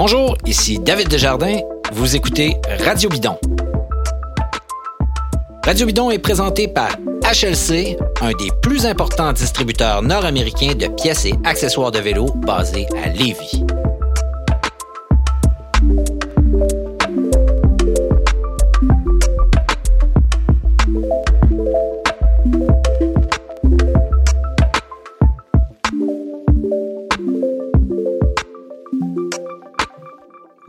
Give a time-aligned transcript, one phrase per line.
[0.00, 1.58] Bonjour, ici David Desjardins.
[1.90, 2.56] Vous écoutez
[2.86, 3.36] Radio Bidon.
[5.64, 6.90] Radio Bidon est présenté par
[7.24, 13.08] HLC, un des plus importants distributeurs nord-américains de pièces et accessoires de vélo basés à
[13.08, 13.64] Lévis.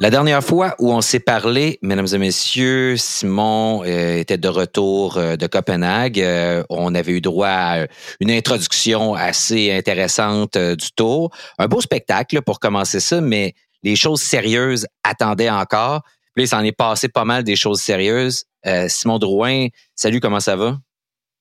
[0.01, 5.17] La dernière fois où on s'est parlé, mesdames et messieurs, Simon euh, était de retour
[5.17, 6.21] euh, de Copenhague.
[6.21, 7.87] Euh, on avait eu droit à
[8.21, 11.35] une introduction assez intéressante du tour.
[11.57, 16.03] Un beau spectacle pour commencer ça, mais les choses sérieuses attendaient encore.
[16.33, 18.45] Puis il s'en est passé pas mal des choses sérieuses.
[18.87, 20.77] Simon Drouin, salut, comment ça va?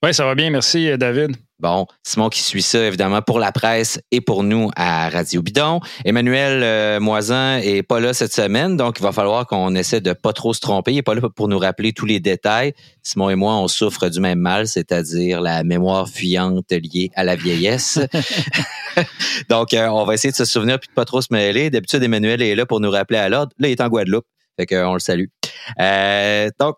[0.04, 1.36] Oui, ça va bien, merci David.
[1.60, 5.80] Bon, Simon qui suit ça évidemment pour la presse et pour nous à Radio Bidon.
[6.04, 10.12] Emmanuel euh, Moisin est pas là cette semaine, donc il va falloir qu'on essaie de
[10.12, 10.92] pas trop se tromper.
[10.92, 12.74] Il n'est pas là pour nous rappeler tous les détails.
[13.02, 17.34] Simon et moi, on souffre du même mal, c'est-à-dire la mémoire fuyante liée à la
[17.34, 17.98] vieillesse.
[19.48, 21.70] donc, euh, on va essayer de se souvenir puis de pas trop se mêler.
[21.70, 23.52] D'habitude, Emmanuel est là pour nous rappeler à l'ordre.
[23.58, 24.26] Là, il est en Guadeloupe.
[24.56, 25.26] Fait qu'on le salue.
[25.80, 26.76] Euh, donc,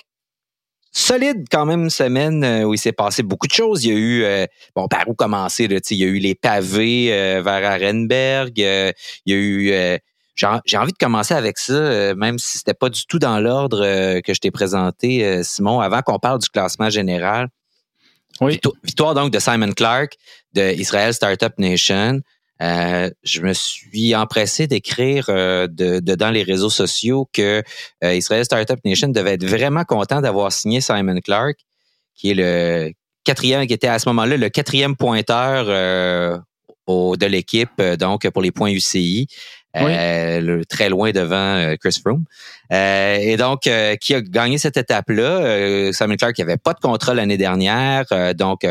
[0.93, 3.85] solide quand même semaine euh, où il s'est passé beaucoup de choses.
[3.85, 6.35] Il y a eu, euh, bon, par où commencer, là, il y a eu les
[6.35, 8.93] pavés euh, vers Arenberg, il
[9.27, 9.99] y a eu...
[10.37, 14.35] j'ai envie de commencer avec ça, même si c'était pas du tout dans l'ordre que
[14.35, 17.49] je t'ai présenté, Simon, avant qu'on parle du classement général.
[18.41, 18.59] Oui.
[18.83, 20.15] Victoire donc de Simon Clark
[20.55, 22.21] de Israel Startup Nation.
[22.62, 27.62] Euh, je me suis empressé d'écrire euh, de, dans les réseaux sociaux que
[28.05, 31.56] euh, Israel Startup Nation devait être vraiment content d'avoir signé Simon Clark,
[32.14, 32.92] qui est le
[33.25, 35.66] quatrième, qui était à ce moment-là le quatrième pointeur
[36.86, 39.26] de l'équipe, donc pour les points UCI.
[39.72, 42.25] très loin devant Chris Froome.
[42.70, 43.69] et donc,
[44.00, 45.93] qui a gagné cette étape-là?
[45.93, 48.04] Simon Clark qui avait pas de contrat l'année dernière,
[48.34, 48.66] donc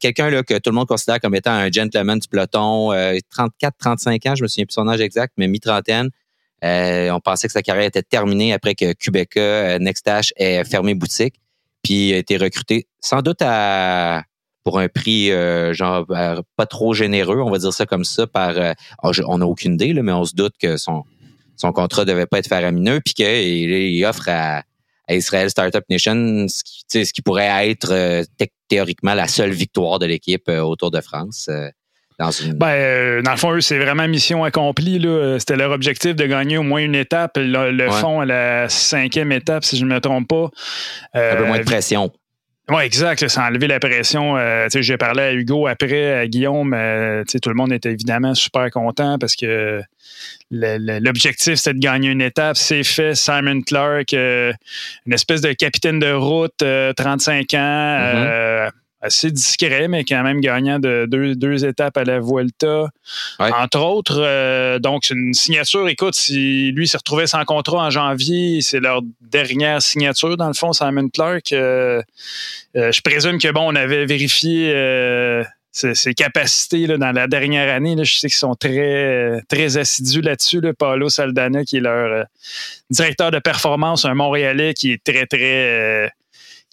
[0.00, 2.90] quelqu'un là que tout le monde considère comme étant un gentleman du peloton,
[3.30, 6.10] 34, 35 ans, je me souviens plus son âge exact, mais mi-trentaine.
[6.64, 10.94] Euh, on pensait que sa carrière était terminée après que Quebeca, euh, Nextash ait fermé
[10.94, 11.34] boutique,
[11.82, 14.22] puis a été recruté sans doute à
[14.62, 16.06] pour un prix euh, genre
[16.56, 18.54] pas trop généreux, on va dire ça comme ça, par
[19.02, 21.04] oh, on n'a aucune idée, là, mais on se doute que son,
[21.56, 24.62] son contrat devait pas être faramineux, puis qu'il il offre à,
[25.08, 28.22] à Israel Startup Nation, ce qui, ce qui pourrait être euh,
[28.68, 31.48] théoriquement la seule victoire de l'équipe euh, autour de France.
[31.50, 31.68] Euh,
[32.18, 32.52] dans, une...
[32.52, 35.04] ben, dans le fond, c'est vraiment mission accomplie.
[35.40, 37.32] C'était leur objectif de gagner au moins une étape.
[37.36, 40.48] Le, fond à la cinquième étape, si je ne me trompe pas.
[41.12, 42.12] Un peu moins de pression.
[42.70, 43.28] Oui, exact.
[43.28, 44.36] Ça a enlevé la pression.
[44.74, 46.70] j'ai parlé à Hugo après, à Guillaume.
[46.70, 49.82] tout le monde était évidemment super content parce que
[50.50, 52.56] L'objectif, c'était de gagner une étape.
[52.56, 53.14] C'est fait.
[53.14, 54.52] Simon Clark, euh,
[55.06, 56.64] une espèce de capitaine de route,
[56.96, 58.26] 35 euh, ans, mm-hmm.
[58.26, 58.70] euh,
[59.04, 62.88] assez discret, mais quand même gagnant de deux, étapes à la Vuelta.
[63.38, 65.88] Entre autres, donc, c'est une signature.
[65.88, 70.54] Écoute, si lui s'est retrouvé sans contrat en janvier, c'est leur dernière signature, dans le
[70.54, 71.48] fond, Simon Clark.
[71.50, 74.72] je présume que, bon, on avait vérifié
[75.74, 77.96] ses, capacités là, dans la dernière année.
[77.96, 80.60] Là, je sais qu'ils sont très, très assidus là-dessus.
[80.60, 80.72] Là.
[80.72, 82.24] Paolo Saldana, qui est leur euh,
[82.90, 86.12] directeur de performance, un Montréalais qui est très, très.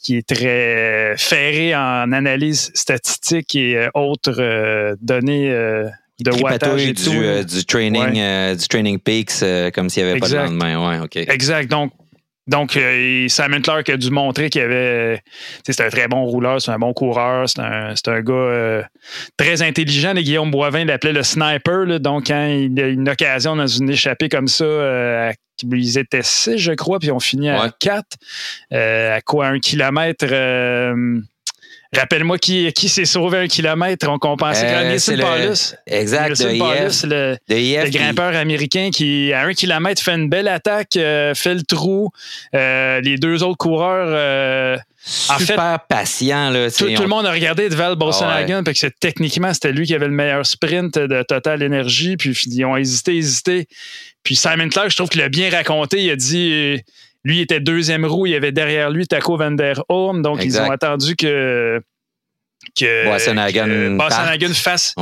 [0.02, 5.50] Euh, qui est très ferré en analyse statistique et euh, autres données
[6.20, 7.12] de wattage et du, tout.
[7.12, 10.90] du training, du training peaks, comme s'il n'y avait pas de lendemain.
[10.90, 11.18] Ouais, OK.
[11.18, 11.70] Exact.
[11.70, 11.92] Donc,
[12.48, 15.22] donc, euh, Simon Clark a dû montrer qu'il avait.
[15.66, 18.84] C'est un très bon rouleur, c'est un bon coureur, c'est un, un, gars euh,
[19.38, 20.16] très intelligent.
[20.16, 22.00] Et Guillaume Boivin l'appelait le sniper.
[22.00, 25.32] donc, quand il a une occasion dans une échappée comme ça, euh,
[25.64, 28.18] ils étaient six, je crois, puis on finit à quatre.
[28.72, 30.26] à quoi, un kilomètre
[31.94, 34.08] Rappelle-moi qui, qui s'est sauvé un kilomètre.
[34.08, 35.76] On compensait euh, Paulus.
[35.86, 36.38] Exact.
[36.38, 41.54] Paulus, le, le, grimpeur américain qui, à un kilomètre, fait une belle attaque, euh, fait
[41.54, 42.10] le trou.
[42.56, 44.08] Euh, les deux autres coureurs.
[44.10, 46.50] Euh, Super patient.
[46.52, 49.96] Là, tout, le monde a regardé de Val Bolsonaro parce que techniquement, c'était lui qui
[49.96, 52.16] avait le meilleur sprint de Total Energy.
[52.16, 53.68] Puis ils ont hésité, hésité.
[54.24, 56.04] Puis Simon Clark, je trouve qu'il a bien raconté.
[56.04, 56.82] Il a dit
[57.24, 60.60] lui était deuxième roue, il y avait derrière lui Taco Van Der Horn, donc ils
[60.60, 61.82] ont attendu que
[62.78, 63.08] que
[63.98, 64.94] Bossenhagen fasse,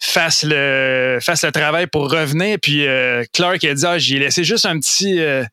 [0.00, 2.58] fasse, le, fasse le travail pour revenir.
[2.60, 5.44] Puis euh, Clark a dit ah, j'ai laissé juste un petit, euh,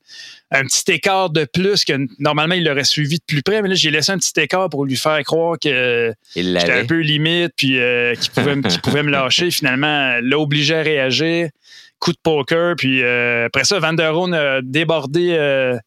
[0.52, 3.76] un petit écart de plus que normalement il l'aurait suivi de plus près, mais là
[3.76, 7.80] j'ai laissé un petit écart pour lui faire croire que j'étais un peu limite, puis
[7.80, 9.52] euh, qu'il pouvait, pouvait me lâcher.
[9.52, 11.50] Finalement, l'a obligé à réagir
[12.06, 12.76] coup de poker.
[12.76, 15.78] Puis après ça, Van der Roon a débordé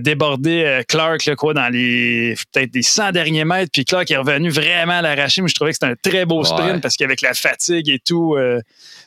[0.00, 3.70] débordé Clark quoi, dans les peut-être des 100 derniers mètres.
[3.72, 5.42] Puis Clark est revenu vraiment à l'arracher.
[5.42, 8.36] Mais je trouvais que c'était un très beau sprint parce qu'avec la fatigue et tout.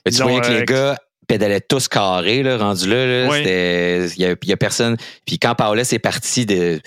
[0.06, 0.98] tu voyais que les gars
[1.28, 3.38] pédalaient tous carrés, là, rendu là.
[3.38, 4.98] Il n'y a, personne.
[5.26, 6.82] Puis quand Paola est parti de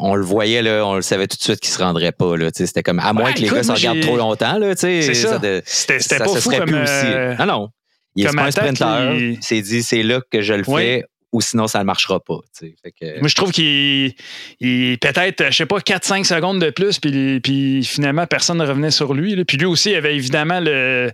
[0.00, 2.48] on le voyait là, on le savait tout de suite qu'il se rendrait pas là.
[2.52, 4.74] C'était comme à moins que les gars se regardent trop longtemps là.
[4.76, 5.40] C'est ça.
[5.64, 7.06] C'était pas fou comme, aussi.
[7.06, 7.70] Euh, ah non.
[8.16, 9.16] Il est pas un sprinter.
[9.16, 12.38] Il s'est dit c'est là que je le fais ou sinon ça ne marchera pas.
[12.62, 14.14] Moi, je trouve qu'il
[14.60, 19.14] peut-être, je sais pas, 4-5 secondes de plus, puis, puis finalement, personne ne revenait sur
[19.14, 19.44] lui.
[19.44, 21.10] Puis lui aussi, il avait évidemment le,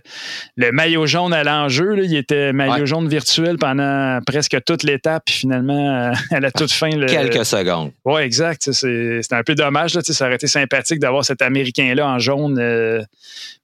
[0.57, 1.97] le maillot jaune à l'enjeu.
[2.03, 6.91] Il était maillot jaune virtuel pendant presque toute l'étape, puis finalement, à la toute fin.
[6.91, 7.07] Le...
[7.07, 7.91] Quelques secondes.
[8.05, 8.71] Oui, exact.
[8.71, 9.95] C'est un peu dommage.
[9.95, 12.59] Là, ça aurait été sympathique d'avoir cet Américain-là en jaune.
[12.59, 13.01] Euh,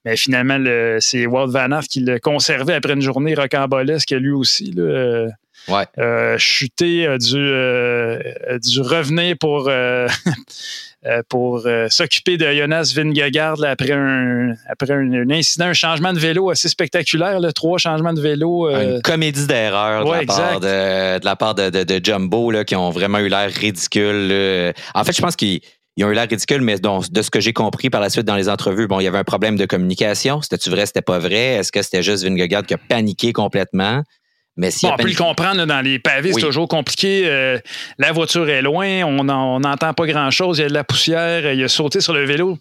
[0.06, 0.58] mais finalement,
[1.02, 4.72] c'est Walt Van Aert qui l'a conservé après une journée rocambolesque lui aussi.
[4.72, 5.28] Là.
[5.68, 5.86] Ouais.
[5.98, 8.20] Euh, chuté, a dû, euh,
[8.64, 10.08] dû revenir pour, euh,
[11.30, 16.70] pour s'occuper de Jonas Vingegaard après, un, après un, incident, un changement de vélo assez
[16.70, 18.70] spectaculaire, là, trois changements de vélo.
[18.70, 23.28] Une comédie d'erreur de, de, la part de, de, Jumbo là, qui ont vraiment eu
[23.28, 24.74] l'air ridicule.
[24.94, 25.62] En fait, je pense qu'ils
[25.98, 28.36] ils ont eu l'air ridicule, mais de ce que j'ai compris par la suite dans
[28.36, 30.44] les entrevues, bon, il y avait un problème de communication.
[30.44, 31.56] C'était-tu vrai, c'était pas vrai?
[31.56, 34.04] Est-ce que c'était juste Vingegaard qui a paniqué complètement?
[34.58, 37.24] On peut le comprendre dans les pavés, c'est toujours compliqué.
[37.26, 37.60] Euh,
[37.98, 41.64] la voiture est loin, on n'entend pas grand-chose, il y a de la poussière, il
[41.64, 42.58] a sauté sur le vélo.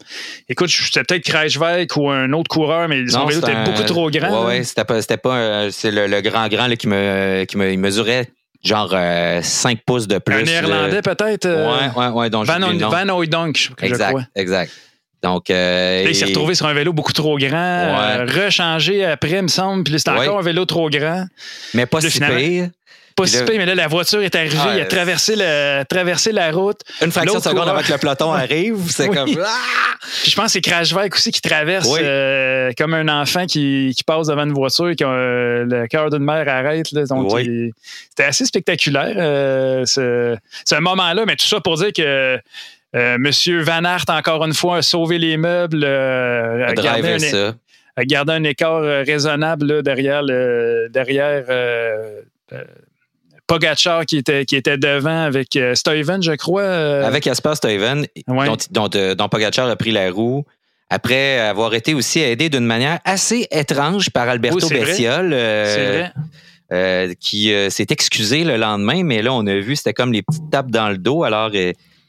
[0.48, 4.46] Écoute, c'était peut-être Kreiswijk ou un autre coureur, mais son vélo était beaucoup trop grand.
[4.46, 8.28] Oui, c'était pas, c'était pas euh, c'est le, grand grand qui me qui me mesurait
[8.62, 10.34] genre 5 euh, pouces de plus.
[10.34, 11.46] Un néerlandais peut-être.
[11.46, 12.44] Oui, oui, oui.
[12.44, 14.22] Van, Van Hooydonk, je crois.
[14.34, 14.70] Exact.
[15.26, 19.49] Donc, euh, il s'est retrouvé sur un vélo beaucoup trop grand, euh, rechangé après, me
[19.49, 21.26] semble, puis c'était encore un vélo trop grand.
[21.75, 22.69] Mais pas si pire.
[23.17, 26.52] Pas si pire, mais là, la voiture est arrivée, il a traversé, le, traversé la
[26.52, 26.81] route.
[27.02, 29.31] Une fraction de seconde avant que le peloton arrive, c'est comme.
[29.44, 29.96] Ah!
[30.25, 34.29] je pense que c'est Crashback aussi qui traverse euh, comme un enfant qui, qui, passe
[34.29, 36.94] devant une voiture et que le cœur d'une mère arrête.
[36.94, 42.38] donc, c'était assez spectaculaire, ce, ce moment-là, mais tout ça pour dire que euh,
[42.94, 48.44] Monsieur Van Aert, encore une fois, a sauvé les meubles, euh, a, gardé un, un,
[48.44, 51.44] écart euh, raisonnable derrière, le, derrière
[53.46, 56.64] Pogacar qui était, qui était devant avec Stuyven, je crois.
[56.64, 58.06] Avec Jasper Stuyven,
[58.70, 60.44] dont, dont, Pogacar a pris la roue
[60.88, 66.12] après avoir été aussi aidé d'une manière assez étrange par Alberto vrai.
[67.20, 70.70] qui s'est excusé le lendemain, mais là, on a vu, c'était comme les petites tapes
[70.70, 71.24] dans le dos.
[71.24, 71.50] Alors,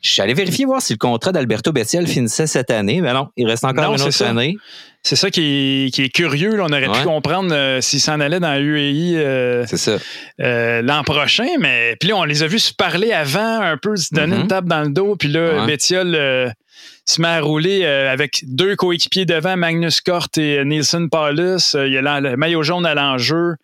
[0.07, 3.01] je suis allé vérifier voir si le contrat d'Alberto Bettiel finissait cette année.
[3.01, 4.56] Mais non, il reste encore une autre année.
[5.04, 6.62] C'est ça qui est, curieux.
[6.62, 9.65] On aurait pu comprendre euh, s'il s'en allait dans l'UEI euh,
[10.42, 11.48] euh, l'an prochain.
[11.59, 14.44] Mais puis là, on les a vus se parler avant, un peu, se donner une
[14.44, 14.48] mm-hmm.
[14.48, 15.15] tape dans le dos.
[15.15, 15.77] Puis là, ouais.
[15.80, 21.75] se met à rouler avec deux coéquipiers devant, Magnus Cort et Nielsen Paulus.
[21.75, 23.56] il y a le maillot jaune à l'enjeu.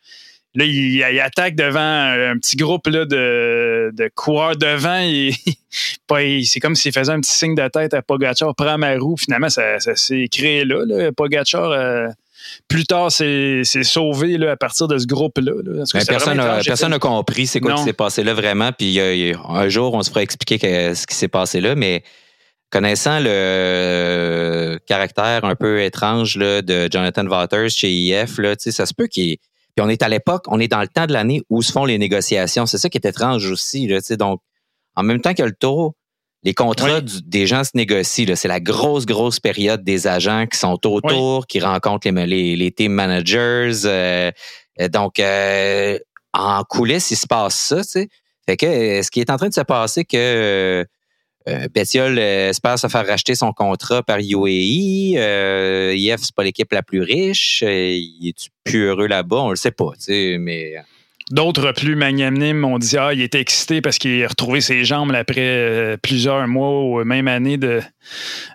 [0.56, 5.00] Là, il, attaque devant un petit groupe là, de, de coureurs devant.
[5.00, 5.32] Et,
[6.46, 9.18] c'est comme s'il faisait un petit signe de tête à Pogacar, prends ma roue.
[9.18, 10.84] Finalement, ça, s'est créé là.
[10.86, 11.12] là.
[11.12, 12.08] Pogacar, euh,
[12.68, 15.54] plus tard, s'est sauvé là, à partir de ce groupe-là.
[16.66, 18.72] personne n'a compris c'est quoi qui s'est passé là vraiment.
[18.72, 21.75] Puis un jour, on se fera expliquer ce qui s'est passé là.
[21.75, 22.04] Mais
[22.70, 28.94] connaissant le caractère un peu étrange là, de Jonathan Waters chez IF, là, ça se
[28.94, 29.38] peut qu'il
[29.75, 31.86] puis on est à l'époque, on est dans le temps de l'année où se font
[31.86, 32.65] les négociations.
[32.65, 33.88] C'est ça qui est étrange aussi.
[33.88, 34.42] Là, donc,
[34.96, 35.94] en même temps que le tour,
[36.44, 38.36] les contrats des gens se négocient.
[38.36, 42.92] C'est la grosse, grosse période des agents qui sont autour, qui rencontrent les, les, team
[42.92, 43.72] managers.
[43.86, 44.32] Euh,
[44.92, 45.98] donc, euh,
[46.34, 47.82] en coulisses, il se passe ça.
[48.46, 50.86] Fait que ce qui est en train de se passer, que
[51.48, 55.18] euh, euh, espère se faire racheter son contrat par UAE.
[55.18, 57.64] Euh, IF, c'est pas l'équipe la plus riche.
[57.64, 59.42] il est plus heureux là-bas?
[59.42, 60.76] On le sait pas, mais
[61.34, 65.12] D'autres plus magnanimes ont dit Ah, il était excité parce qu'il a retrouvé ses jambes
[65.16, 67.82] après euh, plusieurs mois ou même année de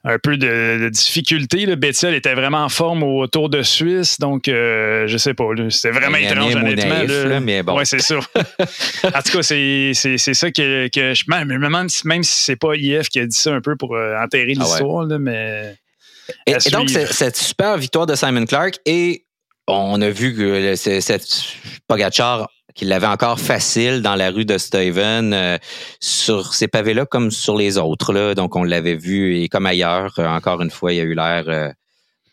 [0.04, 1.66] un peu de, difficulté.
[1.66, 5.42] Le Bettiol était vraiment en forme au Tour de Suisse, donc euh, je sais pas.
[5.70, 7.40] C'était vraiment étrange, honnêtement.
[7.40, 7.78] mais bon.
[7.78, 8.24] Oui, c'est sûr.
[8.36, 13.08] en tout cas, c'est ça que, que, je me demande même si c'est pas IF
[13.08, 15.74] qui a dit ça un peu pour euh, enterrer ah l'histoire, mais.
[16.46, 19.24] Et, donc, cette super victoire de Simon Clark et
[19.66, 21.26] on a vu que cette
[21.88, 25.58] Pogachar qu'il l'avait encore facile dans la rue de Steven euh,
[25.98, 28.12] sur ces pavés-là comme sur les autres.
[28.12, 28.36] Là.
[28.36, 31.44] Donc, on l'avait vu et comme ailleurs, euh, encore une fois, il a eu l'air
[31.48, 31.70] euh,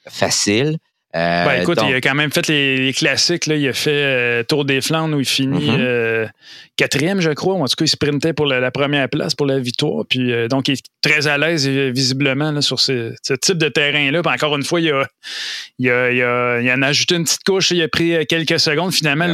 [0.07, 0.77] facile.
[1.15, 3.45] Euh, ben, écoute, il a quand même fait les, classiques.
[3.45, 3.55] Là.
[3.55, 5.79] Il a fait euh, Tour des Flandres où il finit mm-hmm.
[5.79, 6.27] euh,
[6.75, 7.55] quatrième, je crois.
[7.55, 10.03] En tout cas, il sprintait pour la, première place, pour la victoire.
[10.09, 14.21] Puis, donc, il est très à l'aise visiblement sur ce, type de terrain-là.
[14.25, 15.07] encore une fois, il a,
[15.79, 17.71] il, a, il, a, il en a ajouté une petite couche.
[17.71, 18.93] Il a pris quelques secondes.
[18.93, 19.27] Finalement,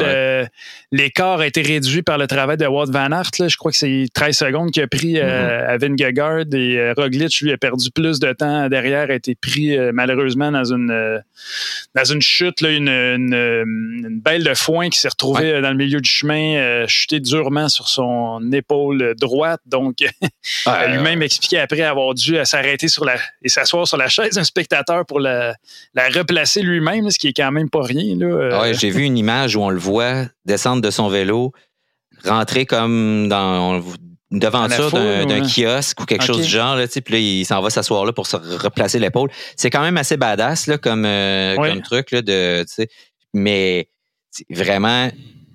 [0.92, 3.32] l'écart a été réduit par le travail de Wout Van Aert.
[3.40, 5.66] Je crois que c'est 13 secondes qu'il a pris mm-hmm.
[5.66, 6.46] à Vingegaard.
[6.54, 11.22] Et Roglic, lui, a perdu plus de temps derrière, a été pris malheureusement dans une
[11.96, 16.10] dans une chute, une, une, belle de foin qui s'est retrouvée dans le milieu du
[16.10, 19.62] chemin, euh, chuté durement sur son épaule droite.
[19.66, 19.98] Donc,
[20.88, 24.44] lui-même expliquait après avoir dû euh, s'arrêter sur la et s'asseoir sur la chaise d'un
[24.44, 25.56] spectateur pour la,
[25.96, 28.16] replacer lui-même, ce qui est quand même pas rien.
[28.18, 28.26] Là.
[28.26, 28.74] Euh.
[28.74, 31.52] j'ai vu une image où on le voit descendre de son vélo,
[32.26, 33.82] rentrer comme dans
[34.32, 37.70] une devanture d'un kiosque ou quelque chose du genre, là, puis là, il s'en va
[37.70, 39.30] s'asseoir là pour se replacer l'épaule.
[39.56, 42.66] C'est quand même assez badass là, comme, euh, comme truc, là, de,
[43.34, 43.90] mais
[44.50, 45.10] vraiment,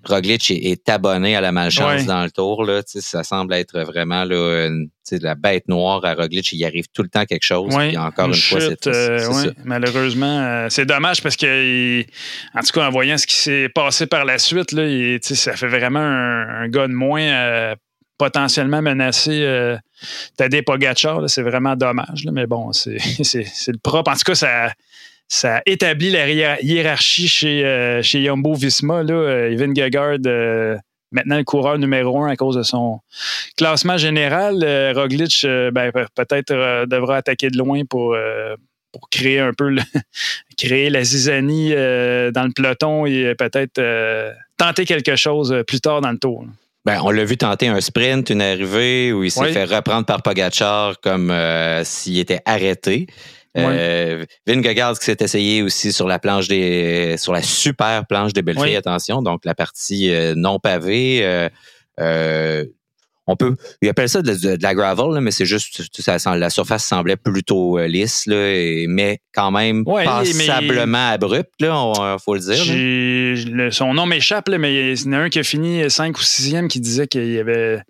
[0.04, 2.64] Roglic est, abonné à la malchance dans le tour.
[2.64, 4.68] Là, ça semble être vraiment là,
[5.10, 6.52] la bête noire à Roglic.
[6.52, 7.74] Il arrive tout le temps quelque chose.
[7.74, 12.02] encore une, fois, c'est euh, Malheureusement, euh, c'est dommage parce que,
[12.54, 15.56] en tout cas, en voyant ce qui s'est passé par la suite, là, il, ça
[15.56, 17.74] fait vraiment un, gars de moins
[18.18, 19.76] potentiellement menacé euh,
[20.36, 20.64] Tadej.
[21.26, 22.26] C'est vraiment dommage.
[22.32, 24.10] mais bon, c'est le propre.
[24.10, 24.72] En tout cas, ça,
[25.28, 29.02] ça établit la hiérarchie chez, euh, chez Visma.
[29.02, 29.74] Là, euh, Evan
[30.26, 30.76] euh,
[31.10, 33.00] maintenant le coureur numéro un à cause de son
[33.56, 34.64] classement général.
[34.94, 38.16] Roglic, ben, peut-être devra attaquer de loin pour,
[38.92, 39.74] pour créer un peu
[40.58, 43.80] créer la zizanie dans le peloton et peut-être
[44.56, 46.44] tenter quelque chose plus tard dans le tour.
[46.86, 50.22] Ben, on l'a vu tenter un sprint, une arrivée où il s'est fait reprendre par
[50.22, 53.08] Pogachar comme euh, s'il était arrêté.
[53.58, 58.42] Euh, Vingegaard qui s'est essayé aussi sur la planche des sur la super planche des
[58.42, 61.48] Bellefeuille, attention, donc la partie euh, non pavée.
[61.98, 62.64] Euh,
[63.26, 67.16] on peut, il appelle ça de, la gravel, mais c'est juste, ça, la surface semblait
[67.16, 68.36] plutôt euh, lisse, là,
[68.88, 73.72] mais quand même passablement abrupte, il faut le dire.
[73.72, 76.68] son nom m'échappe, mais il y en a un qui a fini 5 ou 6e
[76.68, 77.80] qui disait qu'il y avait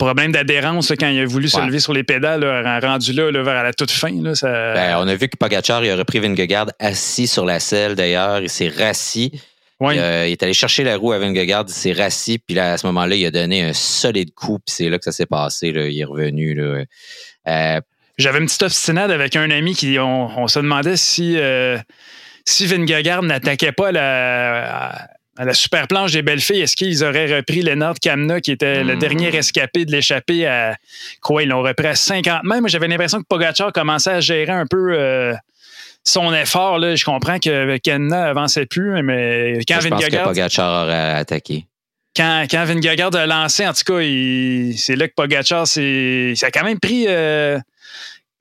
[0.00, 2.44] problème d'adhérence quand il a voulu se lever sur les pédales,
[2.82, 4.10] rendu là, vers la toute fin.
[4.22, 7.94] Là, ben, on a vu que Pogachar il a repris Vingegaard assis sur la selle
[7.94, 9.32] d'ailleurs, il s'est rassis.
[9.80, 12.86] Il, est allé chercher la roue à Vingegaard, il s'est rassis, puis là, à ce
[12.88, 15.72] moment-là, il a donné un solide coup, puis c'est là que ça s'est passé.
[15.72, 16.54] Là, il est revenu.
[16.54, 16.84] Là.
[17.48, 17.80] Euh,
[18.18, 21.78] J'avais une petite obstinade avec un ami qui on, se demandait si, euh,
[22.44, 25.08] si Vingegaard n'attaquait pas la,
[25.38, 28.84] à la super planche des belles filles, est-ce qu'ils auraient repris Leonard Kamna, qui était
[28.84, 28.98] le hmm.
[28.98, 30.76] dernier rescapé de l'échappée à
[31.22, 31.42] quoi?
[31.42, 34.92] Ils l'ont repris à 50 Même, J'avais l'impression que Pogacar commençait à gérer un peu
[34.92, 35.32] euh,
[36.04, 40.84] son effort, là, je comprends que Kenna avançait plus, mais quand je pense que Pogacar
[40.84, 41.66] aurait attaqué.
[42.16, 44.00] Quand, quand Vingegaard a lancé, en tout cas,
[44.76, 47.58] c'est là que Pogacar, ça a quand même pris, euh,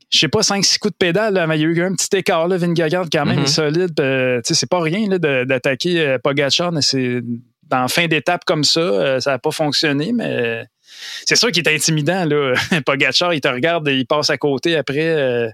[0.09, 2.47] je sais pas, 5-6 coups de pédale, mais il y a eu un petit écart.
[2.47, 3.47] Là, Vingegaard, quand même, est mm-hmm.
[3.47, 3.99] solide.
[3.99, 7.21] Euh, c'est pas rien d'attaquer euh, Pogacar, mais c'est
[7.67, 10.65] dans fin d'étape comme ça, ça n'a pas fonctionné, mais
[11.25, 12.25] c'est sûr qu'il est intimidant.
[12.25, 12.53] Là.
[12.85, 15.51] Pogacar, il te regarde et il passe à côté après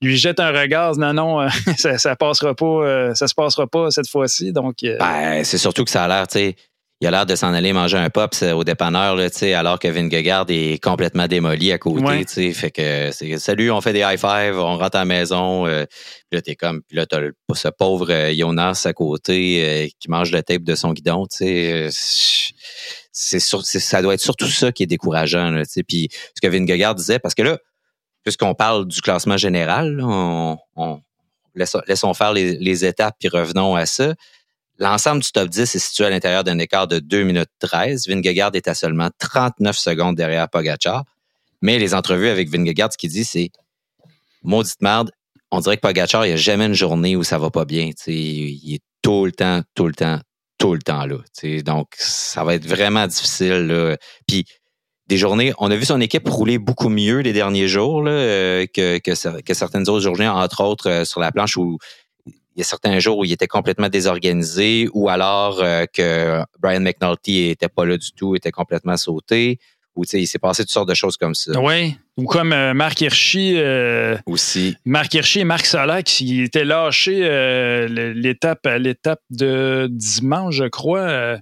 [0.00, 3.66] lui jette un regard, non, non, euh, ça, ça passera pas, euh, ça se passera
[3.66, 4.52] pas cette fois-ci.
[4.52, 6.56] Donc, euh, ben, c'est surtout que ça a l'air, tu sais,
[7.02, 10.46] il a l'air de s'en aller manger un pop au dépanneur, là, alors que Vingegaard
[10.48, 12.24] est complètement démoli à côté.
[12.26, 15.64] sais Fait que c'est salut, on fait des high five, on rentre à la maison.
[15.66, 15.84] puis
[16.32, 17.20] là, t'es comme, puis là, t'as
[17.52, 21.26] ce pauvre Jonas à côté qui mange le tape de son guidon.
[23.18, 25.62] C'est ça doit être surtout ça qui est décourageant.
[25.88, 27.58] Puis ce que Vingegaard disait, parce que là,
[28.24, 30.58] puisqu'on parle du classement général, on,
[31.54, 34.14] laissons, faire les, étapes puis revenons à ça.
[34.78, 38.06] L'ensemble du top 10 est situé à l'intérieur d'un écart de 2 minutes 13.
[38.06, 41.04] Vingegaard est à seulement 39 secondes derrière Pogachar.
[41.62, 43.50] Mais les entrevues avec Vingegaard, ce qu'il dit, c'est
[44.42, 45.10] maudite merde,
[45.50, 47.92] on dirait que Pogachar, il n'y a jamais une journée où ça va pas bien.
[48.08, 50.20] il est tout le temps, tout le temps,
[50.58, 51.16] tout le temps là.
[51.64, 53.96] Donc, ça va être vraiment difficile.
[54.26, 54.46] Puis,
[55.08, 55.52] des journées.
[55.58, 60.00] On a vu son équipe rouler beaucoup mieux les derniers jours euh, que, certaines autres
[60.00, 61.78] journées, entre autres euh, sur la planche où
[62.26, 66.80] il y a certains jours où il était complètement désorganisé ou alors euh, que Brian
[66.80, 69.58] McNulty était pas là du tout, était complètement sauté.
[69.96, 71.58] Ou il s'est passé toutes sortes de choses comme ça.
[71.60, 71.96] Oui.
[72.16, 73.58] Ou comme Marc Hirschi.
[74.26, 74.76] Aussi.
[74.84, 77.20] Marc Hirschi et Marc Sola qui étaient lâchés
[77.88, 81.38] l'étape à l'étape de dimanche, je crois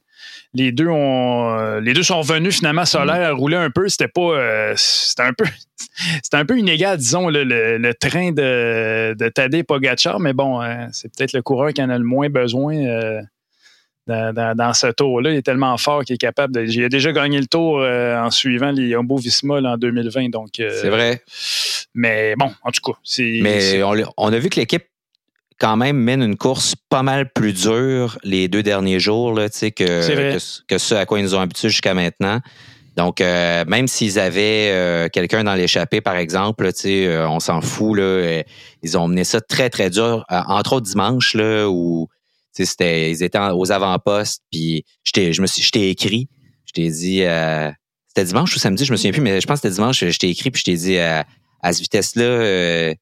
[0.54, 3.38] les deux ont les deux sont revenus finalement solaire mm.
[3.38, 5.44] rouler un peu c'était pas c'était un peu
[6.23, 10.61] c'était un peu inégal disons le, train de, de Tadej Pogacar mais bon
[10.92, 12.75] c'est peut-être le coureur qui en a le moins besoin
[14.06, 15.30] dans, ce tour-là.
[15.30, 16.64] Il est tellement fort qu'il est capable de.
[16.64, 20.30] Il a déjà gagné le tour euh, en suivant les Jumbo Visma en 2020.
[20.30, 21.23] Donc, euh, c'est vrai.
[21.94, 23.40] Mais bon, en tout cas, c'est.
[23.42, 23.82] Mais
[24.16, 24.84] on, a vu que l'équipe
[25.58, 29.68] quand même mène une course pas mal plus dure les deux derniers jours là, que,
[29.70, 32.40] que, que, ce à quoi ils nous ont habitués jusqu'à maintenant.
[32.96, 36.68] Donc, euh, même s'ils avaient quelqu'un dans l'échappée, par exemple,
[37.28, 37.99] on s'en fout.
[37.99, 38.42] Là,
[38.82, 40.25] ils ont mené ça très, très dur.
[40.28, 42.08] entre autres dimanche, là, où
[42.54, 46.28] c'était, ils étaient aux avant-postes, puis je me suis, je t'ai écrit,
[46.66, 47.70] je t'ai dit, euh,
[48.08, 50.18] c'était dimanche ou samedi, je me souviens plus, mais je pense que c'était dimanche, je
[50.18, 52.94] t'ai écrit, puis je t'ai dit, à cette vitesse-là, euh,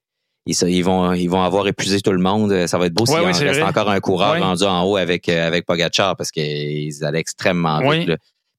[0.46, 2.66] ils, vont, ils vont avoir épuisé tout le monde.
[2.66, 5.66] Ça va être beau s'il reste encore un coureur rendu en haut avec, euh, avec
[5.66, 8.06] Pogacar parce qu'ils allaient extrêmement vite.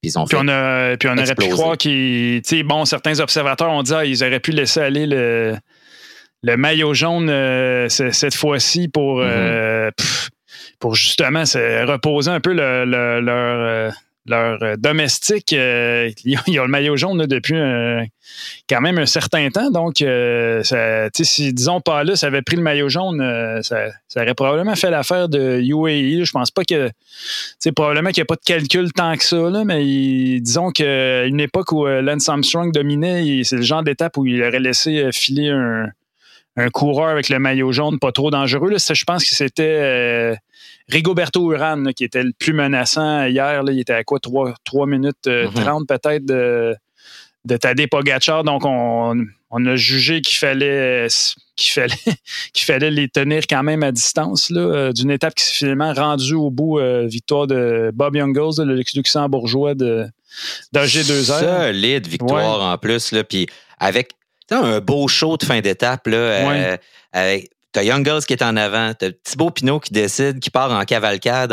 [0.02, 2.42] Puis ils ont puis on, a, puis on aurait pu croire qu'ils.
[2.66, 5.56] Bon, certains observateurs ont dit qu'ils auraient pu laisser aller le,
[6.42, 7.30] le maillot jaune
[7.90, 9.22] cette fois-ci pour.
[9.22, 9.92] Mm-hmm
[10.84, 12.86] pour justement se reposer un peu leur,
[14.26, 15.54] leur euh, domestique.
[15.54, 17.56] Euh, ils, ont, le maillot jaune depuis
[18.70, 19.72] quand même un certain temps.
[19.72, 20.62] Donc, euh,
[21.14, 23.86] si, disons, là, ça avait pris le maillot jaune, ça,
[24.18, 26.26] aurait probablement fait l'affaire de UAE.
[26.26, 26.90] Je pense pas que.
[27.74, 31.72] Probablement qu'il n'y a pas de calcul tant que ça, mais disons qu'à une époque
[31.72, 37.08] où Lance Armstrong dominait, c'est le genre d'étape où il aurait laissé filer un, coureur
[37.08, 38.70] avec le maillot jaune pas trop dangereux.
[38.70, 40.36] Là, je pense que c'était
[40.90, 43.64] euh, Rigoberto Urán qui était le plus menaçant hier.
[43.64, 44.20] Là, il était à quoi?
[44.20, 45.86] 3, minutes 30 euh, mhm.
[45.88, 46.76] peut-être de,
[47.46, 48.44] de Tadej Pogacar.
[48.44, 49.18] Donc, on,
[49.66, 51.08] a jugé qu'il fallait
[51.56, 51.94] qu'il fallait
[52.54, 56.34] qu'il fallait les tenir quand même à distance euh, d'une étape qui s'est finalement rendue
[56.34, 60.08] au bout victoire de Bob Youngles, le luxembourgeois de
[60.74, 61.68] d'AG2R.
[61.68, 63.46] Solide victoire en plus là puis
[63.78, 64.14] avec
[64.52, 66.08] un beau show de fin d'étape.
[66.08, 66.18] là.
[66.18, 66.78] Euh,
[67.12, 70.72] avec, t'as Young Girls qui est en avant, t'as Thibaut Pinot qui décide, qui part
[70.72, 71.52] en cavalcade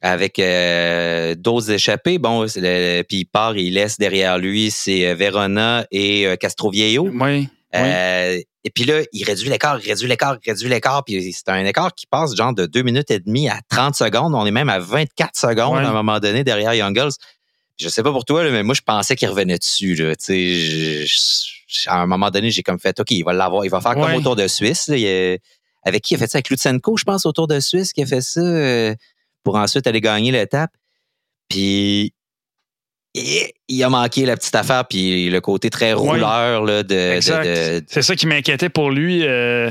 [0.00, 2.18] avec euh, d'autres échappés.
[2.18, 2.62] Bon, puis
[3.10, 7.08] il part et il laisse derrière lui, c'est euh, Verona et Castroviejo.
[7.12, 7.48] Oui.
[7.74, 11.04] et puis là, il réduit l'écart, il réduit l'écart, il réduit l'écart.
[11.04, 14.34] Puis c'est un écart qui passe genre de 2 minutes et demie à 30 secondes.
[14.34, 17.12] On est même à 24 secondes à un moment donné derrière Young Girls.
[17.78, 19.94] Je sais pas pour toi, mais moi, je pensais qu'il revenait dessus.
[19.94, 20.14] Là.
[20.18, 21.06] Je,
[21.86, 24.14] à un moment donné, j'ai comme fait, OK, il va l'avoir, il va faire comme
[24.14, 24.88] autour de Suisse.
[24.88, 26.38] avec qui il a fait ça?
[26.38, 28.94] Avec Lutsenko, je pense, autour de Suisse, qui a fait ça euh,
[29.44, 30.70] pour ensuite aller gagner l'étape.
[31.48, 32.12] Puis
[33.14, 38.14] il a manqué la petite affaire, puis le côté très rouleur là, de, C'est ça
[38.14, 39.22] qui m'inquiétait pour lui.
[39.26, 39.70] Euh,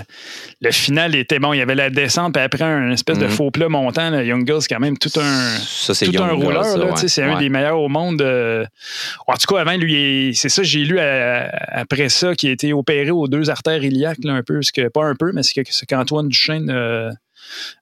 [0.61, 1.53] le final était bon.
[1.53, 3.31] Il y avait la descente, puis après, un espèce de mhm.
[3.31, 4.19] faux plat montant.
[4.19, 6.97] Young Girls, c'est quand même tout un, tout un rouleur.
[6.97, 8.21] C'est un des meilleurs au monde.
[8.21, 8.65] Euh.
[9.27, 13.11] En tout cas, avant, lui, c'est ça, j'ai lu après ça, qu'il a été opéré
[13.11, 14.61] aux deux artères iliaques, un peu.
[14.61, 16.69] Ce que, pas un peu, mais c'est qu'Antoine Duchesne.
[16.69, 17.11] Euh,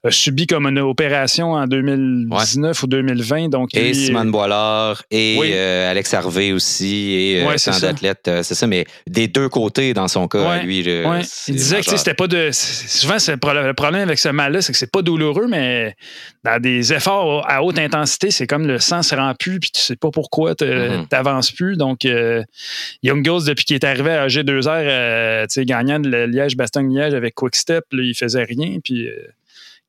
[0.09, 3.49] subi comme une opération en 2019 ou 2020.
[3.49, 8.55] Donc, et Simone Boilard et euh, Alex Harvey aussi et euh, tant d'athlètes, euh, c'est
[8.55, 10.79] ça, mais des deux côtés dans son cas, lui.
[10.79, 12.49] Il disait que c'était pas de.
[12.51, 15.95] Souvent, le problème avec ce mal-là, c'est que c'est pas douloureux, mais
[16.43, 19.81] dans des efforts à haute intensité, c'est comme le sang se rend plus, puis tu
[19.81, 21.07] sais pas pourquoi tu mm-hmm.
[21.11, 21.77] n'avances plus.
[21.77, 22.03] Donc,
[23.03, 28.43] Young Girls, depuis qu'il est arrivé à G2R, gagnant de Liège-Bastogne-Liège avec Quickstep, il faisait
[28.43, 29.09] rien, puis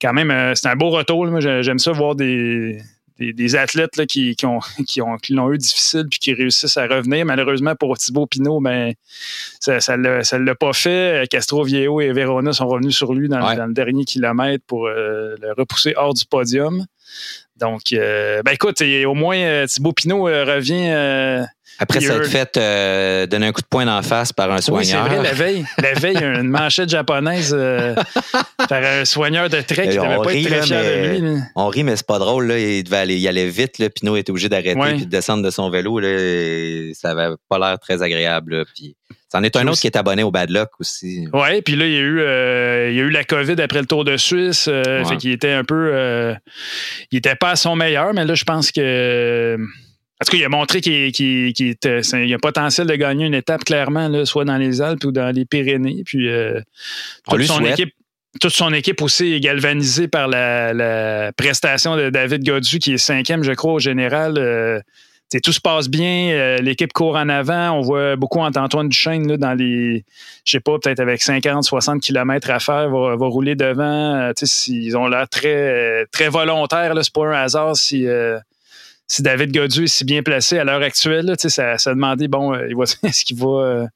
[0.00, 1.26] quand même, euh, c'est un beau retour.
[1.26, 2.78] Moi, j'aime ça voir des,
[3.18, 6.76] des, athlètes là, qui, qui, ont, qui, ont, qui l'ont eu difficile puis qui réussissent
[6.76, 7.24] à revenir.
[7.24, 8.92] Malheureusement, pour Thibaut Pinot, ben,
[9.60, 11.28] ça ne l'a pas fait.
[11.30, 15.52] Castro Viejo et Verona sont revenus sur lui dans, le dernier kilomètre pour euh, le
[15.56, 16.84] repousser hors du podium.
[17.58, 21.46] Donc, euh, ben écoute, au moins, Thibaut Pinot revient
[21.78, 25.04] après s'être fait euh, donner un coup de poing la face par un soigneur.
[25.04, 27.94] Oui, c'est vrai, la veille, la veille, une manchette japonaise euh,
[28.68, 31.40] par un soigneur de trek qui devait pas être très fier de lui.
[31.54, 32.46] On rit, mais c'est pas drôle.
[32.46, 32.58] Là.
[32.58, 33.78] Il, devait aller, il allait vite.
[33.78, 33.90] Là.
[33.90, 35.98] Pinot était obligé d'arrêter et de descendre de son vélo.
[35.98, 36.08] Là,
[36.94, 38.56] ça avait pas l'air très agréable.
[38.56, 38.64] Là.
[38.74, 38.96] Puis,
[39.32, 41.26] c'en est un autre qui est abonné au Bad Luck aussi.
[41.32, 43.80] Oui, puis là, il y, a eu, euh, il y a eu la COVID après
[43.80, 44.64] le Tour de Suisse.
[44.64, 46.34] Fait qu'il était un peu...
[47.10, 49.58] il était pas à son meilleur, mais là, je pense que
[50.18, 54.24] en tout il a montré qu'il y a potentiel de gagner une étape clairement, là,
[54.24, 56.04] soit dans les Alpes ou dans les Pyrénées.
[56.06, 56.60] Puis euh,
[57.28, 57.94] toute, son équipe,
[58.40, 63.42] toute son équipe aussi est galvanisée par la, prestation de David Godu, qui est cinquième,
[63.42, 64.38] je crois, au général.
[64.38, 64.80] Euh,
[65.42, 67.72] tout se passe bien, euh, l'équipe court en avant.
[67.72, 70.04] On voit beaucoup Antoine Duchesne là, dans les,
[70.44, 74.32] je sais pas, peut-être avec 50, 60 km à faire, va, va rouler devant.
[74.68, 76.94] ils ont l'air très, très volontaires.
[77.02, 78.06] C'est pas un hasard si
[79.08, 82.54] si David Godu est si bien placé à l'heure actuelle, ça, ça a demandé, bon,
[83.02, 83.86] est-ce qu'il va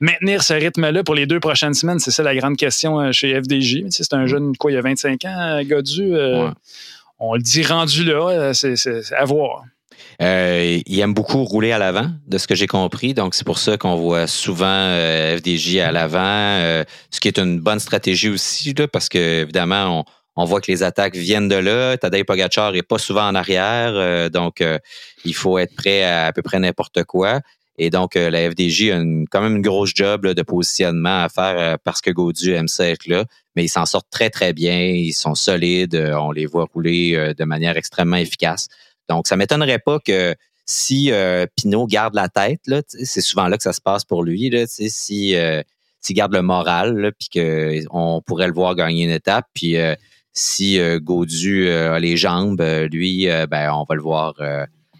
[0.00, 1.98] maintenir ce rythme-là pour les deux prochaines semaines?
[1.98, 3.84] C'est ça la grande question chez FDJ.
[3.90, 6.14] C'est un jeune, quoi, il y a 25 ans, Godu.
[7.18, 9.64] On le dit rendu là, c'est à voir.
[10.20, 13.14] Euh, il aime beaucoup rouler à l'avant, de ce que j'ai compris.
[13.14, 17.38] Donc, c'est pour ça qu'on voit souvent euh, FDJ à l'avant, euh, ce qui est
[17.38, 20.04] une bonne stratégie aussi, parce que évidemment,
[20.36, 21.96] on, voit que les attaques viennent de là.
[21.96, 24.64] Tadej Pogacar n'est pas souvent en arrière, donc
[25.24, 27.40] il faut être prêt à à peu près n'importe quoi.
[27.76, 32.00] Et donc, la FDJ a quand même une grosse job de positionnement à faire parce
[32.00, 33.24] que Gaudu aime ça être là.
[33.54, 34.80] Mais ils s'en sortent très, très bien.
[34.80, 35.94] Ils sont solides.
[36.16, 38.68] on les voit rouler de manière extrêmement efficace.
[39.10, 43.62] Donc, ça m'étonnerait pas que si euh, Pinot garde la tête, c'est souvent là que
[43.62, 45.62] ça se passe pour lui, là, si euh,
[46.00, 49.96] s'il garde le moral, puis qu'on pourrait le voir gagner une étape, puis euh,
[50.32, 54.34] si Gaudu a les jambes, lui, ben, on va le voir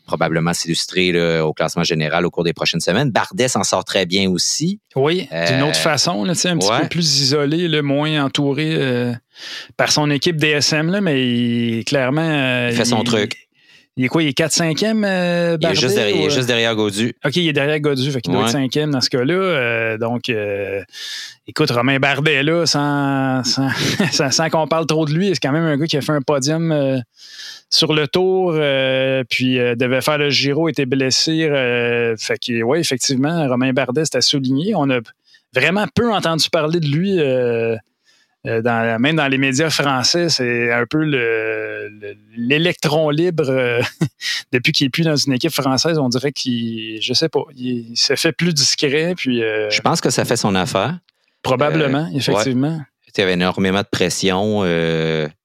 [0.05, 3.13] probablement s'illustrer au classement général au cours des prochaines semaines.
[3.13, 4.81] Bardet s'en sort très bien aussi.
[4.97, 9.15] Oui, d'une autre façon, là, un petit peu plus isolé, le moins entouré
[9.77, 12.69] par son équipe DSM, là, mais clairement...
[12.69, 13.50] il fait son truc
[14.01, 14.23] il est quoi?
[14.23, 17.15] Il est 4-5e, euh, il, est juste derrière, il est juste derrière Godu.
[17.23, 19.35] OK, il est derrière Godu, fait qu'il doit être 5e dans ce cas-là.
[19.35, 20.81] Euh, donc, euh,
[21.47, 25.77] écoute, Romain Bardet, là, sans, sans, qu'on parle trop de lui, c'est quand même un
[25.77, 27.03] gars qui a fait un podium
[27.69, 28.53] sur le tour,
[29.29, 31.47] puis devait faire le Giro, était blessé.
[32.19, 34.73] fait que, oui, effectivement, Romain Bardet, c'était souligné.
[34.75, 35.01] On a
[35.55, 37.77] vraiment peu entendu parler de lui euh,
[38.45, 41.03] dans, même dans les médias français, c'est un peu
[42.37, 43.45] l'électron libre.
[43.49, 43.83] Euh,
[44.53, 47.97] depuis qu'il n'est plus dans une équipe française, on dirait qu'il, je sais pas, il,
[47.97, 49.15] se fait plus discret.
[49.15, 50.99] Puis, euh, je pense que ça fait son affaire.
[51.43, 52.81] Probablement, effectivement.
[53.15, 54.61] Il y avait énormément de pression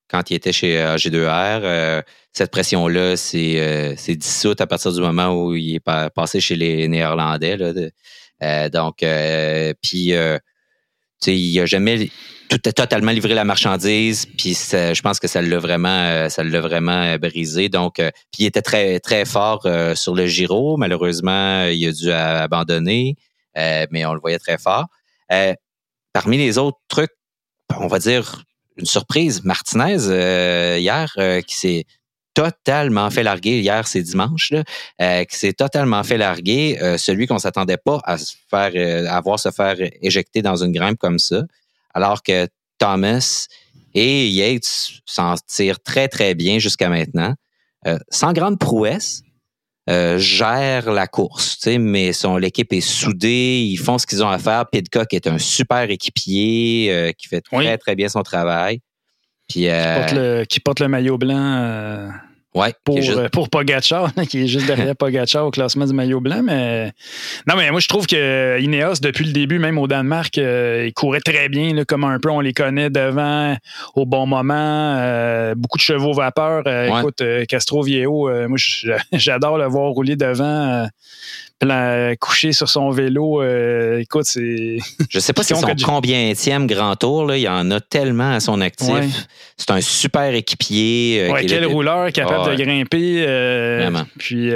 [0.08, 2.04] quand il était chez AG2R.
[2.32, 7.58] cette pression-là c'est dissoute à partir du moment où il est passé chez les Néerlandais.
[8.72, 9.04] donc,
[9.82, 10.14] puis,
[11.26, 12.10] il n'a jamais
[12.50, 16.44] tout a totalement livré la marchandise, puis je pense que ça l'a vraiment, euh, ça
[16.44, 17.70] l'a vraiment euh, brisé.
[17.70, 20.78] Donc, euh, puis il était très très fort sur le Giro.
[20.78, 23.16] Malheureusement, il a dû abandonner,
[23.56, 24.88] mais on le voyait très fort.
[26.14, 27.12] parmi les autres trucs,
[27.78, 28.44] on va dire
[28.78, 29.98] une surprise, Martinez
[30.80, 31.14] hier
[31.48, 31.86] qui s'est
[32.34, 33.62] totalement fait larguer.
[33.62, 34.52] Hier, c'est dimanche,
[35.00, 36.78] qui s'est totalement fait larguer.
[36.98, 38.72] celui qu'on s'attendait pas à se faire,
[39.10, 41.44] à voir se faire éjecter dans une grimpe comme ça
[41.96, 43.48] alors que Thomas
[43.96, 47.34] et Yates s'en tirent très, très bien jusqu'à maintenant.
[47.88, 49.22] Euh, sans grande prouesse,
[49.90, 54.38] euh, gèrent la course, mais son l'équipe est soudée, ils font ce qu'ils ont à
[54.38, 54.66] faire.
[54.70, 58.82] Pidcock est un super équipier euh, qui fait très, très bien son travail.
[59.48, 62.12] Puis, qui, porte le, qui porte le maillot blanc
[62.56, 63.28] Ouais, pour, juste...
[63.30, 66.42] pour Pogacar, qui est juste derrière Pogacar au classement du maillot blanc.
[66.42, 66.94] Mais
[67.48, 70.94] non, mais moi, je trouve que Ineos, depuis le début, même au Danemark, euh, il
[70.94, 73.58] courait très bien, là, comme un peu on les connaît devant
[73.96, 74.56] au bon moment.
[74.56, 76.64] Euh, beaucoup de chevaux vapeur.
[76.66, 78.58] Euh, écoute, Castro Viejo, moi,
[79.12, 80.88] j'adore le voir rouler devant
[82.20, 83.42] couché sur son vélo.
[83.42, 84.78] Euh, écoute, c'est.
[85.10, 86.34] Je sais pas si c'est son combien
[86.66, 87.26] grand tour.
[87.26, 87.38] Là.
[87.38, 89.28] Il y en a tellement à son actif.
[89.58, 91.28] C'est un super équipier.
[91.30, 93.26] Euh, quel rouleur capable de grimper.
[93.28, 93.90] Euh.
[94.18, 94.50] Puis,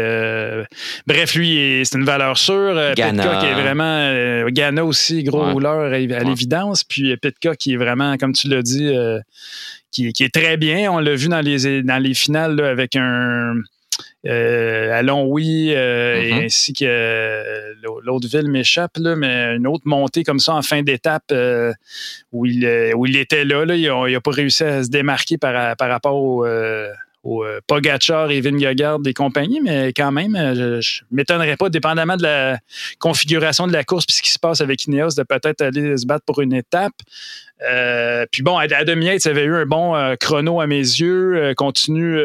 [1.08, 2.76] bref, lui, c'est une valeur sûre.
[2.96, 4.50] Petka qui est vraiment.
[4.50, 6.84] Ghana aussi, gros rouleur à, l'évidence.
[6.84, 8.92] Puis Petka qui est vraiment, comme tu l'as dit,
[9.92, 10.92] qui, est très bien.
[10.92, 13.56] On l'a vu dans les, dans les finales avec un
[14.28, 16.46] euh, à Longwy euh, mm-hmm.
[16.46, 17.74] ainsi que euh,
[18.04, 21.34] l'autre ville m'échappe, mais une autre montée comme ça en fin d'étape
[22.34, 23.64] où, il, où il était là.
[23.76, 26.46] il n'a pas réussi à se démarquer par, par rapport au,
[27.24, 32.24] au Pogachar et Vingegaard des compagnies, mais quand même, je, ne m'étonnerais pas, dépendamment de
[32.24, 32.60] la
[32.98, 36.06] configuration de la course puis ce qui se passe avec Ineos, de peut-être aller se
[36.06, 36.94] battre pour une étape.
[38.32, 42.18] puis bon, Adam Yates avait eu un bon chrono à mes yeux, continue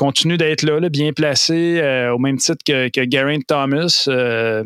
[0.00, 4.04] continue d'être là, bien placé, euh, au même titre que, que Thomas.
[4.08, 4.64] Euh,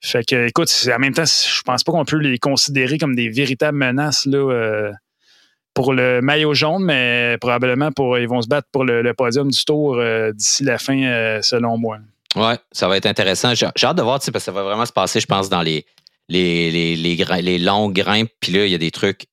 [0.00, 3.28] fait que, écoute, en même temps, je pense pas qu'on peut les considérer comme des
[3.28, 4.92] véritables menaces là, euh,
[5.74, 9.64] pour le maillot jaune, mais probablement pour ils vont se battre pour le, podium du
[9.64, 9.98] tour
[10.34, 11.98] d'ici la fin, selon moi.
[12.36, 13.54] Ouais, ça va être intéressant.
[13.54, 15.84] J'ai hâte de voir, parce que ça va vraiment se passer, je pense, dans les,
[16.28, 18.30] les, les, les, grimpes.
[18.40, 19.26] Puis là, il y a des trucs,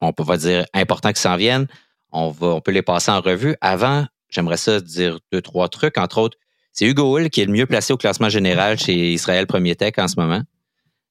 [0.00, 1.66] on peut pas dire importants qui s'en viennent.
[2.12, 3.56] On, va, on peut les passer en revue.
[3.60, 5.96] Avant, J'aimerais ça dire deux, trois trucs.
[5.96, 6.36] Entre autres,
[6.72, 9.94] c'est Hugo Hull qui est le mieux placé au classement général chez Israël Premier Tech
[9.98, 10.42] en ce moment.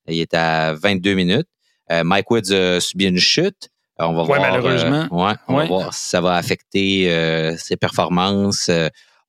[0.10, 1.48] Il est à 22 minutes.
[1.90, 3.70] Euh, Mike Woods a subi une chute.
[4.00, 4.42] On va voir.
[4.42, 5.08] Malheureusement.
[5.12, 8.70] Euh, ouais, on va voir si ça va affecter euh, ses performances.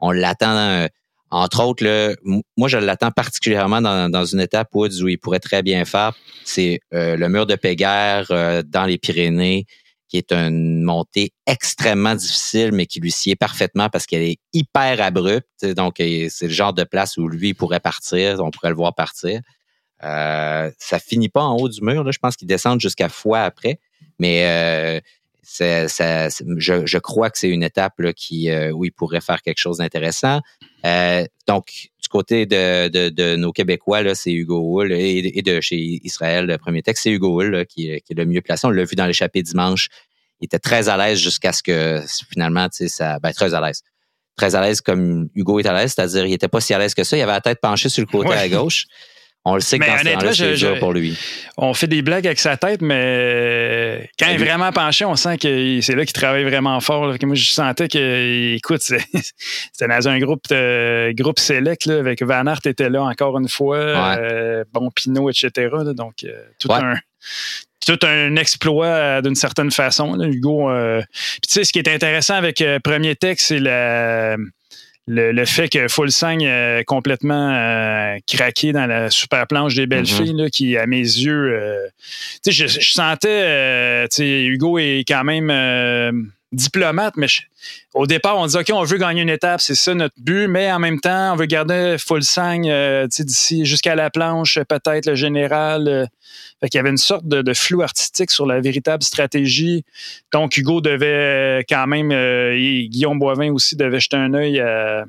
[0.00, 0.88] on l'attend
[1.34, 2.14] entre autres, là,
[2.56, 6.12] moi, je l'attends particulièrement dans, une étape où, il pourrait très bien faire.
[6.44, 9.66] C'est euh, le mur de Péguerre euh, dans les Pyrénées,
[10.08, 15.00] qui est une montée extrêmement difficile, mais qui lui sied parfaitement parce qu'elle est hyper
[15.00, 15.64] abrupte.
[15.74, 18.38] Donc, c'est le genre de place où lui pourrait partir.
[18.38, 19.40] On pourrait le voir partir.
[20.04, 22.04] Euh, ça finit pas en haut du mur.
[22.04, 22.12] Là.
[22.12, 23.80] Je pense qu'il descend jusqu'à fois après.
[24.18, 25.00] Mais euh,
[25.42, 29.58] ça, je, crois que c'est une étape là, qui, euh, où il pourrait faire quelque
[29.58, 30.40] chose d'intéressant.
[30.84, 35.60] Euh, donc, du côté de, de, de nos Québécois, là, c'est Hugo Hull et, de
[35.60, 38.66] chez Israël, le premier texte, c'est Hugo Hull qui, qui, est le mieux placé.
[38.66, 39.88] On l'a vu dans l'échappée dimanche.
[40.40, 43.60] Il était très à l'aise jusqu'à ce que finalement, tu sais, ça, ben, très à
[43.60, 43.82] l'aise.
[44.36, 46.94] Très à l'aise comme Hugo est à l'aise, c'est-à-dire il était pas si à l'aise
[46.94, 47.16] que ça.
[47.16, 48.86] Il avait la tête penchée sur le côté à gauche.
[49.46, 51.18] On le sait que dans ce c'est dur pour lui.
[51.58, 55.36] On fait des blagues avec sa tête, mais quand il est vraiment penché, on sent
[55.36, 57.14] que c'est là qu'il travaille vraiment fort.
[57.22, 60.46] Moi, je sentais que, écoute, c'était dans un groupe,
[61.14, 65.68] groupe select avec Van Aert était là encore une fois, euh, Bon Pinot, etc.
[65.94, 66.94] donc, euh, tout un
[67.86, 70.70] tout un exploit euh, d'une certaine façon, Hugo.
[71.42, 74.36] tu sais, ce qui est intéressant avec Premier Texte, c'est la
[75.06, 80.24] le, fait que Fulsang est complètement euh, craqué dans la super planche des belles mm-hmm.
[80.24, 81.86] filles, qui, à mes yeux, euh,
[82.46, 87.26] je, je, sentais, euh, Hugo est quand même diplomate, mais
[87.94, 90.70] au départ, on dit OK, on veut gagner une étape, c'est ça notre but, mais
[90.72, 95.14] en même temps, on veut garder full sang euh, d'ici jusqu'à la planche, peut-être le
[95.14, 95.88] général.
[95.88, 96.06] Euh.
[96.60, 99.84] fait qu'il y avait une sorte de, flou artistique sur la véritable stratégie.
[100.32, 105.04] Donc, Hugo devait euh, quand même, et Guillaume Boivin aussi devait jeter un œil à,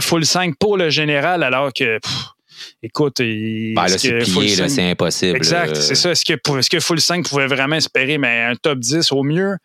[0.00, 1.98] full sang pour le général, alors que.
[2.82, 5.36] écoute, il, ben, c'est impossible.
[5.36, 6.10] Exact, c'est ça.
[6.10, 9.56] Est-ce que, est que Full 5 pouvait vraiment espérer mais un top 10 au mieux?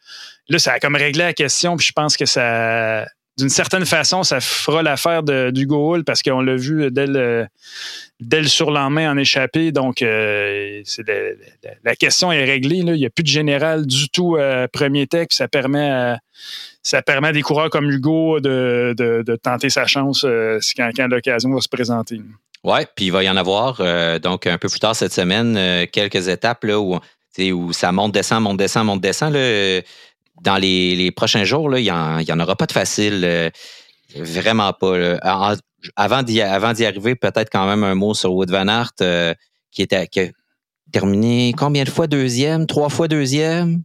[0.50, 3.06] Là, ça a comme réglé la question, puis je pense que ça,
[3.38, 7.48] d'une certaine façon, ça fera l'affaire d'Hugo Hull parce qu'on l'a vu dès le,
[8.22, 9.74] dès le surlendemain en échappé.
[9.74, 10.82] Donc, euh,
[11.84, 12.78] la, question est réglée.
[12.78, 15.40] Il n'y a plus de général du tout euh, premier texte.
[15.40, 16.20] Ça permet à,
[16.82, 21.54] ça permet à des coureurs comme Hugo de, de, tenter sa chance euh, quand, l'occasion
[21.54, 22.22] va se présenter.
[22.64, 23.82] Oui, puis il va y en avoir.
[24.22, 26.98] donc, un peu plus tard cette semaine, quelques étapes là, où,
[27.38, 29.34] où ça monte, descend, monte, descend, monte, descend.
[29.34, 29.82] Là,
[30.42, 33.22] dans les, prochains jours, là, il n'y en, aura pas de facile.
[33.24, 33.50] Euh,
[34.16, 35.20] vraiment pas.
[35.96, 39.34] avant d'y arriver, peut-être quand même un mot sur Wood Van Aert, euh,
[39.72, 40.28] qui, était, qui a
[40.92, 42.66] terminé combien de fois deuxième?
[42.66, 43.84] Trois fois deuxième?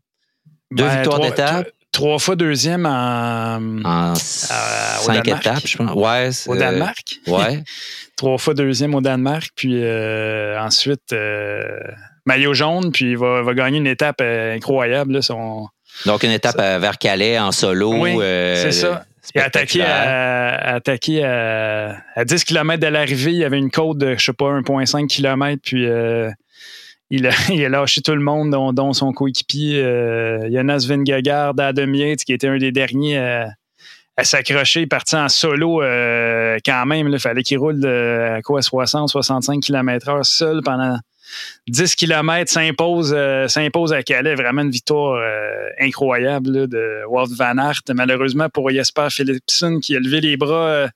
[0.70, 1.68] Deux victoires d'étape?
[1.92, 5.96] Trois fois deuxième en, en cinq étapes, je pense.
[5.96, 7.18] Ouais, au Danemark?
[7.26, 7.64] ouais.
[8.16, 11.12] trois fois deuxième au Danemark, puis euh, ensuite
[12.26, 15.14] maillot jaune, puis il va, va gagner une étape incroyable.
[15.14, 15.66] Là, son,
[16.06, 17.94] donc, une étape vers Calais en solo.
[17.94, 19.04] Oui, euh, c'est ça.
[19.34, 23.32] Il a attaqué, à, attaqué à, 10 km de l'arrivée.
[23.32, 25.60] Il y avait une côte de, je sais pas, 1,5 km.
[25.62, 26.30] Puis euh,
[27.10, 31.92] il, a, il, a, lâché tout le monde, dont, son coéquipier euh, Jonas Vingegaard, Adam
[31.92, 33.54] Yates, qui était un des derniers à,
[34.22, 34.82] s'accrocher.
[34.82, 35.80] Il partit en solo
[36.64, 37.08] quand même.
[37.08, 40.98] Il fallait qu'il roule à quoi, 60, 65 km/h seul pendant
[41.68, 44.34] 10 km s'impose, euh, s'impose à Calais.
[44.34, 47.82] Vraiment une victoire euh, incroyable de Walt Van Aert.
[47.94, 50.88] Malheureusement pour Jesper Philipson qui a levé les bras, euh,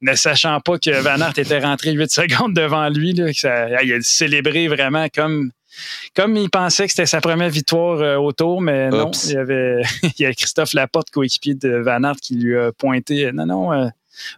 [0.00, 3.10] ne sachant pas que Van Aert était rentré 8 secondes devant lui.
[3.10, 5.50] il a célébré vraiment comme,
[6.14, 9.82] comme il pensait que c'était sa première victoire au tour, mais non, il y avait
[10.02, 13.30] il y a Christophe Laporte, coéquipier de Van Aert, qui lui a pointé.
[13.32, 13.90] Non, non,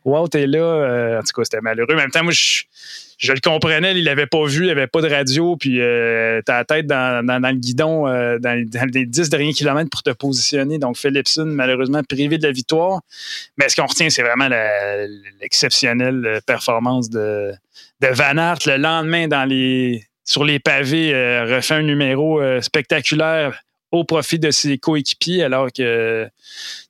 [0.04, 1.18] Walt est là.
[1.18, 1.94] en tout cas, c'était malheureux.
[1.94, 2.64] En même temps, moi, je
[3.22, 6.58] je le comprenais, il l'avait pas vu, il avait pas de radio, puis euh, t'as
[6.58, 8.60] la tête dans, le guidon euh, dans,
[8.92, 10.78] les 10 derniers kilomètres pour te positionner.
[10.78, 13.00] Donc, Philipson, malheureusement, privé de la victoire.
[13.56, 14.48] Mais ce qu'on retient, c'est vraiment
[15.40, 17.52] l'exceptionnelle euh, performance de,
[18.00, 19.48] de Van Aert le lendemain dans
[20.24, 21.12] sur les pavés,
[21.44, 23.60] refait un numéro spectaculaire
[23.92, 26.28] au profit de ses coéquipiers, alors que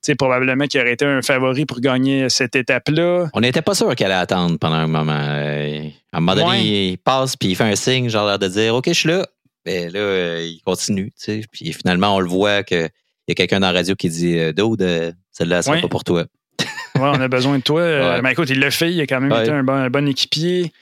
[0.01, 3.29] c'est probablement qu'il aurait été un favori pour gagner cette étape-là.
[3.35, 5.13] On n'était pas sûr qu'elle allait attendre pendant un moment.
[5.13, 8.75] Euh, à un moment donné, il passe puis il fait un signe, genre de dire
[8.75, 9.27] OK, je suis là.
[9.67, 11.13] Mais ben là, euh, il continue.
[11.53, 12.89] Puis finalement, on le voit qu'il
[13.29, 16.25] y a quelqu'un dans la radio qui dit euh, Dude, celle-là, c'est pas pour toi.
[16.61, 18.21] oui, on a besoin de toi.
[18.23, 18.93] Mais écoute, il l'a fait.
[18.93, 20.73] Il a quand même été un bon, équipier.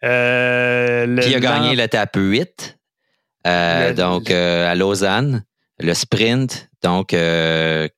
[0.00, 2.78] puis il a gagné l'étape 8.
[3.94, 5.44] donc, à Lausanne
[5.80, 7.88] le sprint, donc euh,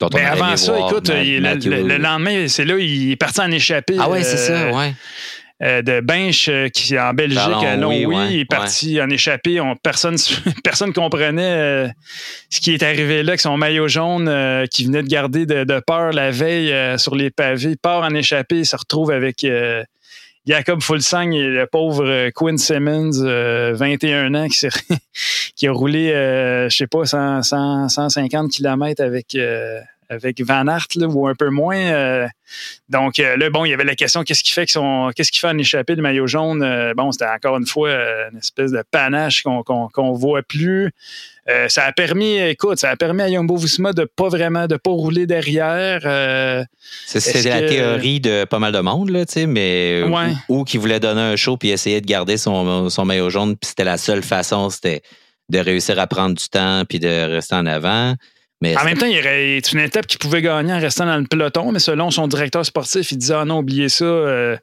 [0.00, 3.96] dont on Mais avant ça, écoute, le, lendemain, c'est là, il est parti en échappée.
[3.98, 5.82] Ah ouais, c'est ça, euh, ouais.
[5.82, 9.60] de Bench qui en Belgique à Longwy il est parti en échappée.
[9.60, 10.16] On, personne
[10.64, 11.92] personne comprenait
[12.50, 16.12] ce qui est arrivé là avec son maillot jaune qui venait de garder de, peur
[16.12, 17.70] la veille sur les pavés.
[17.70, 19.44] Il part en échappée, il se retrouve avec
[20.46, 23.22] Jacob Fulsang et le pauvre Quinn Simmons,
[23.74, 24.48] 21 ans,
[25.56, 26.08] qui, a roulé,
[26.68, 29.36] je sais pas, 150 km avec
[30.12, 31.76] avec Van Aert ou un peu moins.
[31.76, 32.28] Euh,
[32.88, 35.32] donc euh, là, bon, il y avait la question qu'est-ce qui fait que son, qu'est-ce
[35.32, 37.90] qui fait en échapper le maillot jaune euh, Bon, c'était encore une fois
[38.30, 40.92] une espèce de panache qu'on qu'on, voit plus.
[41.68, 44.90] Ça a permis, écoute, ça a permis à Jumbo Visma de pas vraiment, de pas
[44.90, 46.00] rouler derrière.
[47.06, 50.04] c'est, la théorie de pas mal de monde là, tu sais, mais
[50.48, 53.68] ou, qui voulait donner un show puis essayer de garder son, son maillot jaune, puis
[53.68, 55.02] c'était la seule façon, c'était
[55.48, 58.14] de réussir à prendre du temps puis de rester en avant
[58.64, 61.26] en même temps, il y aurait une étape qu'il pouvait gagner en restant dans le
[61.26, 64.04] peloton, mais selon son directeur sportif, il disait Ah non, oubliez ça.
[64.04, 64.56] Euh,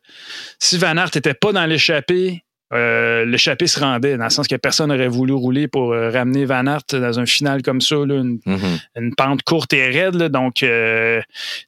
[0.60, 4.56] si Van Aert n'était pas dans l'échappée, euh, l'échappée se rendait, dans le sens que
[4.56, 8.80] personne n'aurait voulu rouler pour euh, ramener Van Aert dans un final comme ça, mm-hmm.
[8.96, 10.18] une, pente courte et raide.
[10.30, 10.64] donc,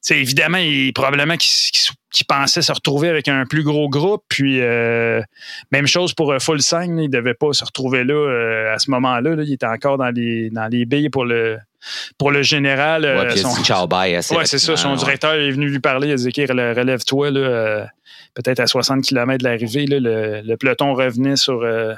[0.10, 4.24] évidemment, il, probablement qu'il pensait se retrouver avec un plus gros groupe.
[4.30, 8.92] Puis, même chose pour Full Sang, il ne devait pas se retrouver là à ce
[8.92, 9.36] moment-là.
[9.40, 11.58] Il était encore dans les, dans les billes pour le
[12.18, 13.04] pour le général.
[13.04, 13.36] Ouais, euh,
[14.22, 14.36] son...
[14.36, 14.78] Ouais, c'est ça.
[14.78, 16.10] Son directeur est venu lui parler.
[16.10, 17.86] Il a dit relève-toi, euh,
[18.34, 19.86] peut-être à 60 km de l'arrivée.
[19.86, 21.94] Le, le, peloton revenait sur, euh,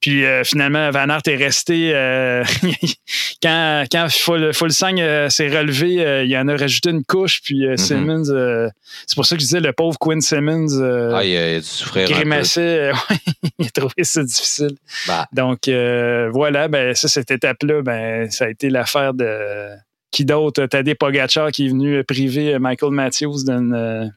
[0.00, 1.92] puis euh, finalement, Van Aert est resté.
[1.94, 2.44] Euh,
[3.42, 7.40] quand quand Fulsang euh, s'est relevé, il en a rajouté une couche.
[7.42, 7.76] Puis mm-hmm.
[7.76, 8.70] Simmons,
[9.06, 10.80] c'est pour ça que je disais le pauvre Quinn Simmons.
[11.14, 12.08] ah, il a, dû souffrir.
[12.08, 12.90] Grimaçait.
[13.58, 14.76] il a trouvé ça difficile.
[15.06, 15.26] Bah.
[15.32, 19.70] Donc voilà, ben, ça, cette étape-là, ben, ça a été l'affaire de.
[20.10, 20.66] Qui d'autre?
[20.66, 24.12] Tadej Pogacar qui est venu priver Michael Matthews d'une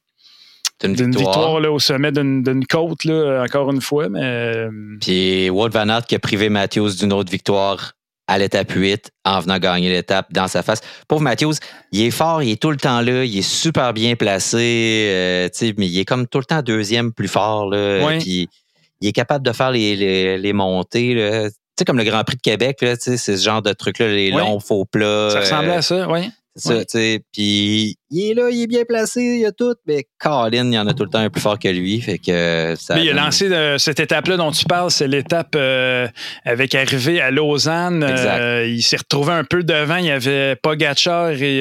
[0.84, 4.10] d'une victoire, là, au sommet d'une côte, là, encore une fois.
[4.10, 4.22] Mais...
[4.24, 7.94] Euh, Puis Wout Van Aert qui a privé Matthews d'une autre victoire
[8.28, 10.82] à l'étape 8 en venant gagner l'étape dans sa face.
[11.08, 11.54] Pauvre Matthews,
[11.92, 15.50] il est fort, il est tout le temps là, il est super bien placé, euh,
[15.78, 17.70] mais il est comme tout le temps deuxième plus fort.
[17.70, 18.50] Là, Puis
[19.02, 21.14] il est capable de faire les, les, montées.
[21.16, 24.60] Tu sais, comme le Grand Prix de Québec, c'est ce genre de truc-là, les longs
[24.60, 25.30] faux plats.
[25.30, 26.32] Ça ressemblait à ça, oui.
[26.58, 27.22] Ça, tu sais.
[27.34, 30.74] Puis il est là, il est bien placé, il y a tout, mais Colin, il
[30.74, 32.00] y en a tout le temps un plus fort que lui.
[32.00, 35.54] Fait que ça mais il a lancé euh, cette étape-là dont tu parles, c'est l'étape
[35.58, 36.08] euh,
[36.46, 38.06] avec arrivée à Lausanne.
[38.08, 39.98] Euh, il s'est retrouvé un peu devant.
[39.98, 41.60] Il y avait Pogacar et.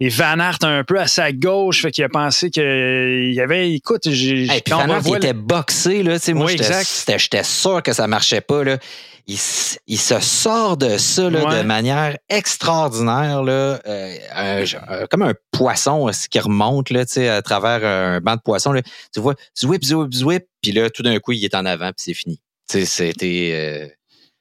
[0.00, 3.72] et Van Aert un peu à sa gauche, fait qu'il a pensé qu'il y avait.
[3.72, 4.50] Écoute, j'ai.
[4.50, 6.16] Hey, Van Aert, il était boxé, là.
[6.34, 8.78] Moi, oui, j'étais sûr que ça marchait pas, là
[9.26, 14.66] il, se sort de ça de manière extraordinaire, là, euh,
[15.10, 17.04] comme un poisson qui remonte là,
[17.36, 18.72] à travers un banc de poissons.
[18.72, 18.82] Là.
[19.12, 21.96] Tu vois, zwip, zwip, zwip, puis là, tout d'un coup, il est en avant, puis
[21.98, 22.40] c'est fini.
[22.68, 23.50] C'était.
[23.52, 23.88] Euh,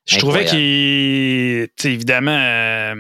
[0.06, 1.92] je trouvais qu'il.
[1.92, 2.38] Évidemment.
[2.38, 2.96] Euh,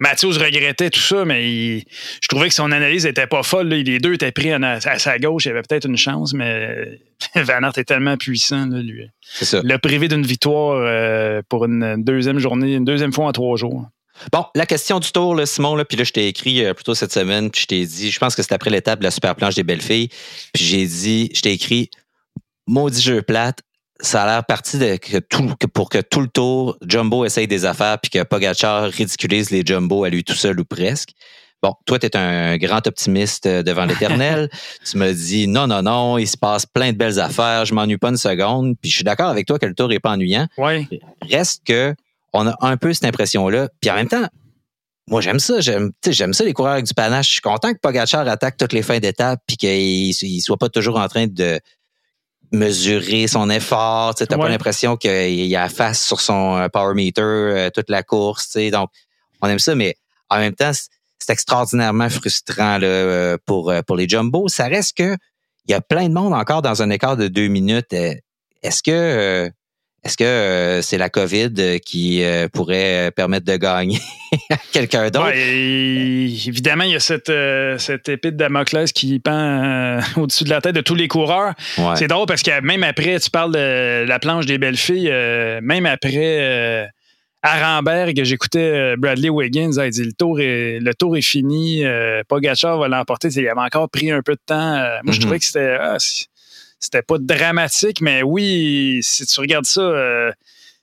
[0.00, 1.78] Mathieu regrettait tout ça, mais
[2.20, 3.68] je trouvais que son analyse était pas folle.
[3.68, 5.46] Les deux étaient pris à, sa gauche.
[5.46, 7.00] Il avait peut-être une chance, mais
[7.34, 9.08] Van Aert est tellement puissant, lui.
[9.22, 9.60] C'est ça.
[9.62, 13.86] Le privé d'une victoire euh, pour une deuxième journée, une deuxième fois en trois jours.
[14.32, 16.94] Bon, la question du tour, là, Simon, là, puis là, je t'ai écrit euh, plutôt
[16.94, 19.34] cette semaine, puis je t'ai dit, je pense que c'était après l'étape de la super
[19.34, 20.08] planche des belles filles,
[20.54, 21.90] puis j'ai dit, je t'ai écrit,
[22.66, 23.60] maudit jeu plate,
[24.00, 27.64] ça a l'air parti de que tout, pour que tout le tour, Jumbo essaye des
[27.64, 31.10] affaires puis que Pogachar ridiculise les Jumbo à lui tout seul ou presque.
[31.62, 34.50] Bon, toi, tu es un grand optimiste euh, devant l'éternel.
[34.84, 37.96] tu me dis non, non, non, il se passe plein de belles affaires, je m'ennuie
[37.96, 38.74] pas une seconde.
[38.80, 40.46] Puis je suis d'accord avec toi que le tour est pas ennuyant.
[40.58, 40.86] Oui.
[41.30, 41.94] Reste que
[42.32, 43.70] on a un peu cette impression-là.
[43.80, 44.26] Puis en même temps,
[45.08, 45.60] moi, j'aime ça.
[45.60, 47.28] J'aime, j'aime ça, les coureurs avec du panache.
[47.28, 50.68] Je suis content que Pogachar attaque toutes les fins d'étape puis qu'il ne soit pas
[50.68, 51.60] toujours en train de,
[52.52, 54.14] mesurer son effort.
[54.14, 58.02] Tu n'as pas l'impression qu'il a face sur son euh, power meter euh, toute la
[58.02, 58.56] course.
[58.56, 58.90] Donc,
[59.42, 59.96] on aime ça, mais
[60.30, 64.48] en même temps, c'est extraordinairement frustrant là, euh, pour, pour les jumbo.
[64.48, 65.16] Ça reste que
[65.68, 67.92] il y a plein de monde encore dans un écart de deux minutes.
[67.92, 69.50] Est-ce que
[70.06, 73.98] est-ce que euh, c'est la COVID euh, qui euh, pourrait permettre de gagner
[74.72, 75.32] quelqu'un d'autre?
[75.34, 77.32] évidemment, il y a cette,
[77.78, 81.54] cette épée de Damoclès qui pend au-dessus de la tête de tous les coureurs.
[81.96, 85.10] C'est drôle parce que même après, tu parles de la planche des belles filles,
[85.62, 86.88] même après
[87.42, 91.82] Arenberg, j'écoutais Bradley Wiggins, il dit le tour est, le tour est fini,
[92.28, 93.28] Pogacar va l'emporter.
[93.28, 94.76] Il avait encore pris un peu de temps.
[94.76, 95.20] moi, je mm-hmm.
[95.20, 95.76] trouvais que c'était.
[95.80, 95.96] Ah,
[96.80, 100.32] c'était pas dramatique, mais oui, si tu regardes ça, euh,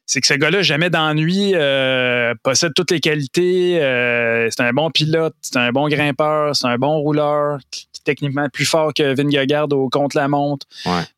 [0.06, 3.82] c'est que ce gars-là, jamais d'ennui, euh, possède toutes les qualités.
[3.82, 8.50] Euh, c'est un bon pilote, c'est un bon grimpeur, c'est un bon rouleur, qui techniquement
[8.50, 10.68] plus fort que Vingegaard au contre-la-montre.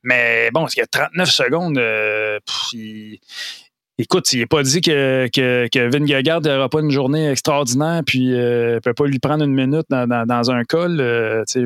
[0.04, 2.40] Mais bon, il y a 39 secondes, euh,
[3.98, 8.28] Écoute, il n'est pas dit que, que, que Vingegaard n'aura pas une journée extraordinaire puis
[8.28, 10.98] ne peut pas lui prendre une minute dans, un col.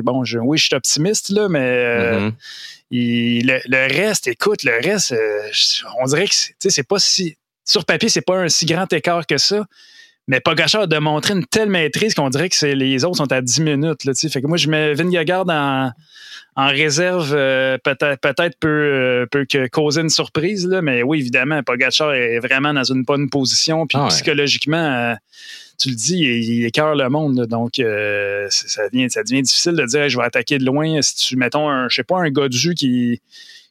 [0.04, 2.30] bon, oui, je suis optimiste, là, mais
[2.92, 3.62] mm-hmm.
[3.66, 5.14] le, reste, écoute, le reste,
[6.00, 7.36] on dirait que c'est pas si.
[7.64, 9.64] Sur papier, c'est pas un si grand écart que ça.
[10.30, 13.62] Mais Pogacar a démontré une telle maîtrise qu'on dirait que les autres sont à 10
[13.62, 14.04] minutes.
[14.04, 15.90] Là, fait que moi, je mets Vingegaard en,
[16.54, 17.34] en réserve.
[17.34, 22.14] Euh, peut-être peut, peut, euh, peut que causer une surprise, là, mais oui, évidemment, Pogacar
[22.14, 23.88] est vraiment dans une bonne position.
[23.88, 25.14] Puis ah psychologiquement, euh,
[25.80, 27.46] tu le dis, il, écœure le monde.
[27.46, 31.02] donc, ça, devient, ça devient difficile de dire je vais attaquer de loin.
[31.02, 33.20] Si tu, mettons, un, je sais pas, un qui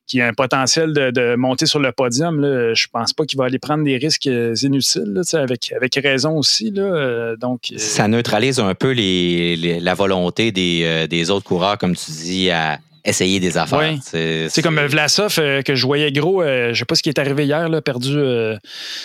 [0.09, 3.45] qui a un potentiel de, monter sur le podium, là, je pense pas qu'il va
[3.45, 6.71] aller prendre des risques euh, inutiles, avec, avec raison aussi.
[6.71, 11.77] Là, euh, donc, euh, Ça neutralise un peu les, la volonté des, des, autres coureurs,
[11.77, 13.93] comme tu dis, à essayer des affaires.
[14.01, 17.69] C'est comme Vlasov que je voyais gros, je sais pas ce qui est arrivé hier,
[17.69, 18.19] là, perdu,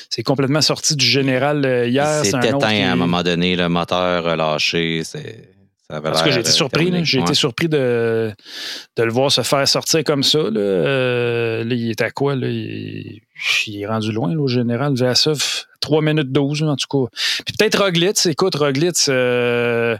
[0.09, 2.22] c'est complètement sorti du général hier.
[2.24, 5.02] C'est éteint à un moment donné, le moteur relâché,
[5.89, 7.05] Parce que j'ai été surpris.
[7.05, 8.32] J'ai été surpris de,
[8.97, 10.39] de, le voir se faire sortir comme ça.
[10.39, 12.35] Là, euh, il est à quoi?
[12.37, 12.49] Là?
[12.49, 13.20] Il,
[13.68, 14.95] est rendu loin au général.
[14.95, 17.11] Vassov, 3 minutes 12 en tout cas.
[17.45, 18.24] Puis peut-être Roglitz.
[18.26, 19.97] Écoute, Roglitz, euh,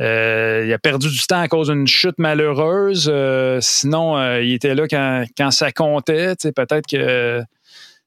[0.00, 3.12] euh, il a perdu du temps à cause d'une chute malheureuse.
[3.60, 6.34] sinon, il était là quand, quand ça comptait.
[6.36, 7.42] Peut-être que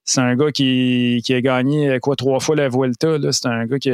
[0.06, 3.18] c'est un gars qui, qui, a gagné quoi trois fois la Vuelta.
[3.32, 3.92] C'est un gars qui,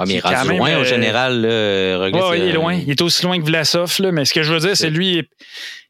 [0.00, 1.42] ah, mais il est rendu loin au euh, général.
[1.42, 2.74] Là, il est loin.
[2.74, 3.94] Il est aussi loin que Vlasov.
[3.98, 5.28] Là, mais ce que je veux dire, c'est lui,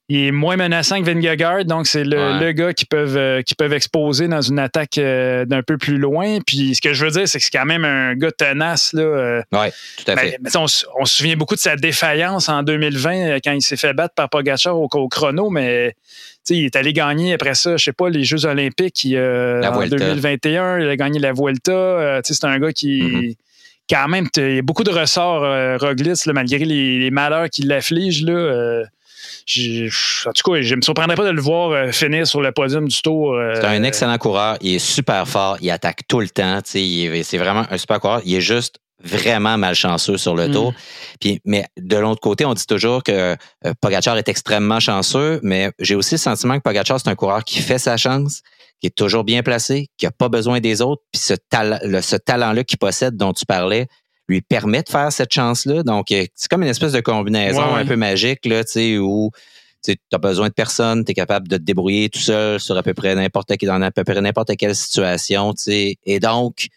[0.09, 3.73] il est moins menaçant que Vingegaard, donc c'est le, gars qui peuvent, euh, qui peuvent
[3.73, 6.39] exposer dans une attaque euh, d'un peu plus loin.
[6.45, 8.93] Puis ce que je veux dire, c'est que c'est quand même un gars tenace.
[8.95, 10.39] Là, oui, tout à fait.
[10.57, 14.29] on, se souvient beaucoup de sa défaillance en 2020 quand il s'est fait battre par
[14.29, 15.95] Pogacar au, chrono, mais
[16.49, 20.81] il est allé gagner après ça, je sais pas, les Jeux olympiques en 2021.
[20.81, 22.21] Il a gagné la Vuelta.
[22.25, 23.03] c'est un gars qui...
[23.03, 23.37] Mm-hmm
[23.91, 28.25] quand même, il y a beaucoup de ressorts euh, Roglic, malgré les, malheurs qui l'affligent.
[28.25, 28.85] Là, euh,
[30.27, 32.53] en tout cas, je ne me surprendrais pas de le voir euh, finir sur le
[32.53, 33.37] podium du tour.
[33.55, 34.57] c'est un excellent coureur.
[34.61, 35.59] Il est super fort.
[35.61, 36.61] Il attaque tout le temps.
[36.65, 38.21] C'est vraiment un super coureur.
[38.25, 40.53] Il est juste vraiment malchanceux sur le mm.
[40.53, 40.75] tour.
[41.21, 43.35] Puis, mais de l'autre côté, on dit toujours que
[43.81, 47.61] Pogacar est extrêmement chanceux, mais j'ai aussi le sentiment que Pogacar, c'est un coureur qui
[47.61, 48.43] fait sa chance,
[48.81, 52.17] qui est toujours bien placé, qui n'a pas besoin des autres, puis ce, talent, ce
[52.17, 53.87] talent-là qu'il possède, dont tu parlais,
[54.29, 55.83] lui permet de faire cette chance-là.
[55.83, 59.31] Donc, euh, c'est comme une espèce de combinaison un peu magique, là, tu sais, où
[59.85, 62.83] tu as besoin de personne, tu es capable de te débrouiller tout seul sur à
[62.83, 65.97] peu près n'importe dans à peu près n'importe quelle situation, tu sais.
[66.05, 66.69] Et donc,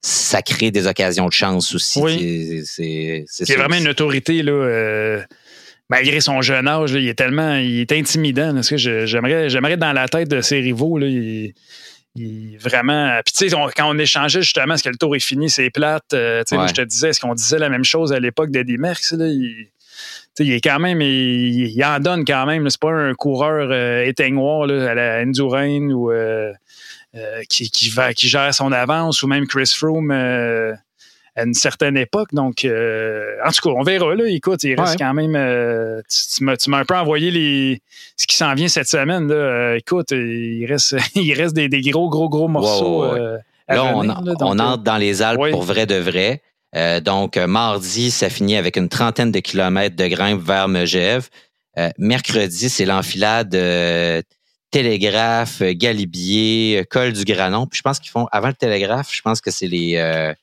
[0.00, 2.00] ça crée des occasions de chance aussi.
[2.00, 2.62] Oui.
[2.64, 4.52] C'est vraiment une autorité, là.
[4.52, 5.22] Euh,
[5.92, 8.58] malgré son jeune âge, il est tellement il est intimidant.
[8.62, 10.96] que j'aimerais, j'aimerais être dans la tête de ses rivaux.
[10.96, 11.52] Là, il,
[12.58, 13.20] vraiment.
[13.24, 16.14] Puis tu sais, quand on échangeait justement, est-ce que le tour est fini, c'est plate.
[16.14, 19.12] Euh, je te disais, est-ce qu'on disait la même chose à l'époque d'Eddie Merckx?
[19.12, 19.68] Là, il,
[20.38, 22.68] il est quand même, il, en donne quand même.
[22.70, 26.52] C'est pas un coureur euh, éteignoir à la Endurain ou euh,
[27.50, 30.10] qui, va, qui gère son avance ou même Chris Froome
[31.34, 32.28] à une certaine époque.
[32.32, 34.14] Donc, euh, en tout cas, on verra.
[34.14, 34.24] Là.
[34.28, 35.34] Écoute, il reste quand même.
[35.34, 37.80] Euh, tu, m'as un peu envoyé les,
[38.16, 39.28] ce qui s'en vient cette semaine.
[39.28, 39.34] Là.
[39.34, 43.04] Euh, écoute, il reste, il reste des, gros, gros, gros morceaux.
[43.04, 43.40] là,
[43.94, 46.42] on, entre dans les Alpes pour vrai de vrai.
[47.00, 51.28] donc, mardi, ça finit avec une trentaine de kilomètres de grimpe vers Megève.
[51.98, 53.56] mercredi, c'est l'enfilade
[54.70, 57.66] Télégraphe, Galibier, Col du Granon.
[57.66, 60.34] Puis je pense qu'ils font, avant le Télégraphe, je pense que c'est les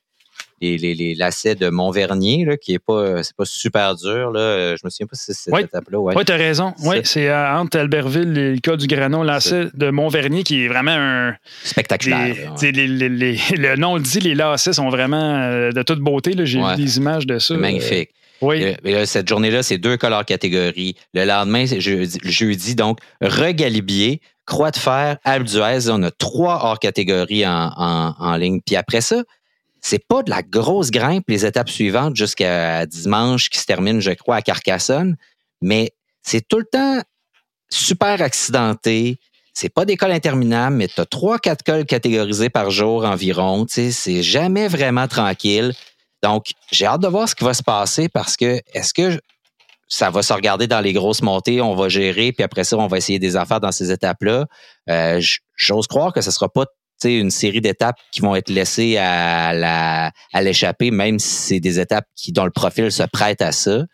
[0.60, 4.30] les, les, lacets de Montvernier, là, qui est pas, c'est pas super dur.
[4.30, 4.76] Là.
[4.76, 5.98] Je me souviens pas si c'est cette étape-là.
[5.98, 6.74] Oui, ouais, tu as raison.
[6.84, 10.94] Oui, c'est entre Albertville et le cas du Granon, lacet de Montvernier, qui est vraiment
[10.94, 11.34] un.
[11.64, 12.54] Spectaculaire.
[12.60, 16.34] le nom le dit, les lacets sont vraiment euh, de toute beauté.
[16.44, 17.56] J'ai vu des images de ça.
[17.56, 18.10] Magnifique.
[18.40, 18.74] Oui.
[19.04, 20.96] cette journée-là, c'est deux cols catégorie.
[21.14, 25.90] Le lendemain, c'est jeudi, jeudi, donc, regalibier, croix de fer, Alpe d'Huez.
[25.90, 28.60] On a trois hors catégories en, en, en ligne.
[28.64, 29.22] Puis après ça,
[29.80, 34.10] c'est pas de la grosse grimpe les étapes suivantes jusqu'à dimanche qui se termine, je
[34.12, 35.16] crois, à Carcassonne,
[35.62, 37.00] mais c'est tout le temps
[37.70, 39.18] super accidenté.
[39.54, 43.66] C'est pas des cols interminables, mais tu trois, quatre cols catégorisés par jour environ.
[43.68, 45.72] C'est jamais vraiment tranquille.
[46.22, 49.20] Donc, j'ai hâte de voir ce qui va se passer parce que est-ce que
[49.88, 52.86] ça va se regarder dans les grosses montées, on va gérer, puis après ça, on
[52.86, 54.46] va essayer des affaires dans ces étapes-là?
[54.88, 55.20] Euh,
[55.56, 56.66] j'ose croire que ce sera pas
[57.04, 61.80] une série d'étapes qui vont être laissées à la à l'échappée, même si c'est des
[61.80, 63.84] étapes qui dont le profil se prête à ça.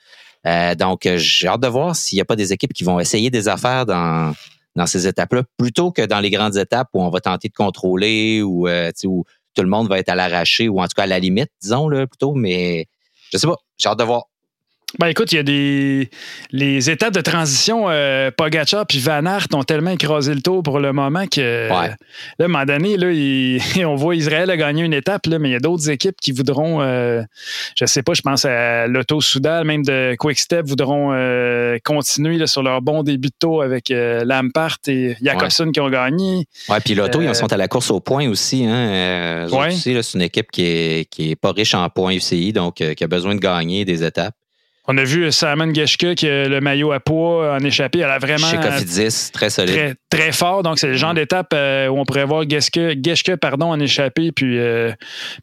[0.76, 3.48] donc, j'ai hâte de voir s'il n'y a pas des équipes qui vont essayer des
[3.48, 4.34] affaires dans,
[4.76, 8.42] dans ces étapes-là, plutôt que dans les grandes étapes où on va tenter de contrôler
[8.42, 9.24] ou où
[9.56, 11.88] tout le monde va être à l'arraché ou en tout cas à la limite, disons,
[11.88, 12.34] là, plutôt.
[12.34, 12.86] Mais
[13.32, 14.24] je sais pas, j'ai hâte de voir.
[15.00, 16.08] Ben écoute, il y a des
[16.52, 20.78] les étapes de transition, euh, Pogacar puis Van Aert ont tellement écrasé le tour pour
[20.78, 21.96] le moment que là,
[22.38, 23.08] à un moment donné, là,
[23.88, 26.30] on voit Israël a gagné une étape, là, mais il y a d'autres équipes qui
[26.30, 27.22] voudront, euh,
[27.76, 32.46] je sais pas, je pense à l'Auto Soudal, même de Quickstep, voudront euh, continuer là,
[32.46, 36.46] sur leur bon début de tour avec euh, Lampart et Jacobson qui ont gagné.
[36.68, 38.64] Ouais, puis l'Auto, ils sont à la course au point aussi.
[38.64, 39.72] Hein, ouais.
[39.72, 43.08] c'est une équipe qui est, qui est pas riche en points UCI, donc qui a
[43.08, 44.34] besoin de gagner des étapes.
[44.88, 48.00] On a vu Simon Geschke qui a le maillot à poids en échappé.
[48.00, 48.46] Elle a vraiment.
[48.46, 49.74] Chez Cofidis, très solide.
[49.74, 50.62] Très, très fort.
[50.62, 51.16] Donc, c'est le genre mm.
[51.16, 54.92] d'étape euh, où on pourrait voir Geschke, pardon, en échappé, puis euh,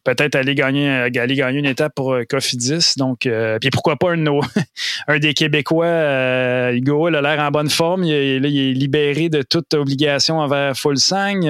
[0.06, 2.94] peut-être aller gagner, euh, aller gagner une étape pour Cofidis.
[2.98, 3.28] Donc,
[3.60, 4.26] puis pourquoi pas un,
[5.08, 8.04] un des Québécois, Hugo, il a l'air en bonne forme.
[8.06, 11.42] Il, est, il est libéré de toute obligation envers Fulsang.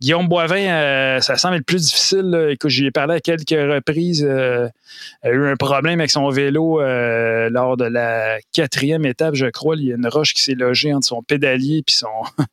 [0.00, 2.48] Guillaume Boivin, ça semble être plus difficile.
[2.50, 4.20] Écoute, j'y ai parlé à quelques reprises.
[4.20, 9.46] il a eu un problème avec son vélo euh, lors de la quatrième étape, je
[9.46, 12.08] crois, il y a une roche qui s'est logée entre son pédalier puis son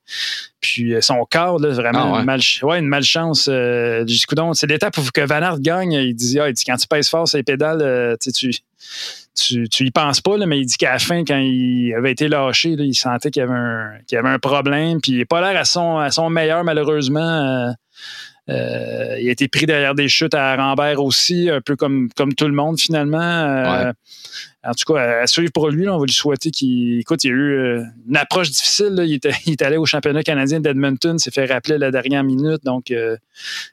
[0.62, 3.48] puis euh, son corps, vraiment ah, une, mal, ouais, une malchance.
[3.50, 4.06] Euh,
[4.54, 5.94] c'est l'étape où que Van Aert gagne.
[5.94, 8.52] Il dit, ah, il dit quand tu pèses fort sur les pédales, euh, tu,
[9.36, 12.28] tu, tu y penses pas, mais il dit qu'à la fin, quand il avait été
[12.28, 15.00] lâché, il sentait qu'il y avait un, qu'il y avait un problème.
[15.02, 17.74] Puis il n'a pas l'air à son, à son meilleur, malheureusement.
[18.50, 22.34] Euh, il a été pris derrière des chutes à Rambert aussi, un peu comme, comme
[22.34, 23.20] tout le monde finalement.
[23.20, 23.92] Euh,
[24.64, 27.00] en tout cas, à suivre pour lui, on va lui souhaiter qu'il.
[27.00, 28.96] Écoute, il y a eu euh, une approche difficile.
[29.06, 32.64] Il, était, il, est allé au championnat canadien d'Edmonton, s'est fait rappeler la dernière minute,
[32.64, 32.94] donc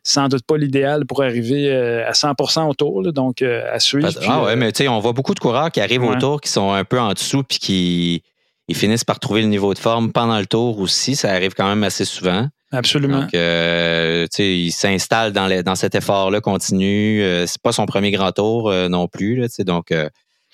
[0.03, 3.13] sans doute pas l'idéal pour arriver à 100% au tour.
[3.13, 4.11] donc, à suivre.
[4.29, 6.51] Ah ouais, mais tu sais, on voit beaucoup de coureurs qui arrivent au tour qui
[6.51, 8.23] sont un peu en dessous puis qui
[8.69, 11.15] ils finissent par trouver le niveau de forme pendant le tour aussi.
[11.15, 12.49] Ça arrive quand même assez souvent.
[12.73, 13.21] Absolument.
[13.21, 17.23] Donc, euh, il s'installe dans, dans cet effort-là continu.
[17.23, 19.37] Euh, c'est pas son premier grand tour euh, non plus.
[19.37, 20.09] Là, donc, euh,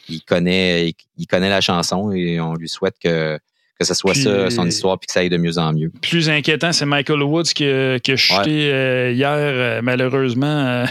[0.08, 3.38] il connaît, il, connaît la chanson et on lui souhaite que,
[3.78, 5.90] que ce soit ça son histoire puis que ça aille de mieux en mieux.
[6.02, 7.64] Plus inquiétant, c'est Michael Woods qui,
[8.02, 10.84] qui a chuté hier, malheureusement.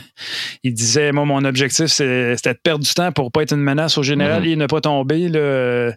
[0.64, 3.98] il disait Moi, mon objectif, c'était de perdre du temps pour pas être une menace
[3.98, 4.44] au général.
[4.44, 4.52] Mm-hmm.
[4.52, 5.28] Il n'a pas tombé.
[5.28, 5.92] Là.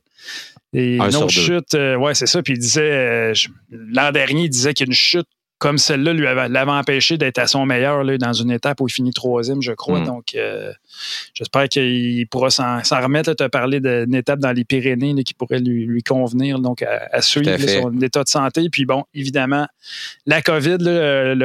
[0.74, 2.42] Et une autre chute, euh, ouais, c'est ça.
[2.42, 3.32] Puis il disait, euh,
[3.70, 5.26] l'an dernier, il disait qu'une chute
[5.58, 8.90] comme celle-là lui l'avait empêché d'être à son meilleur là, dans une étape où il
[8.90, 10.00] finit troisième, je crois.
[10.00, 10.04] Mm.
[10.04, 10.72] Donc, euh,
[11.32, 13.32] j'espère qu'il pourra s'en remettre.
[13.34, 17.56] Tu as parlé d'une étape dans les Pyrénées qui pourrait lui, convenir, donc à, suivre
[17.56, 18.68] son état de santé.
[18.70, 19.66] Puis bon, évidemment,
[20.26, 20.76] la COVID,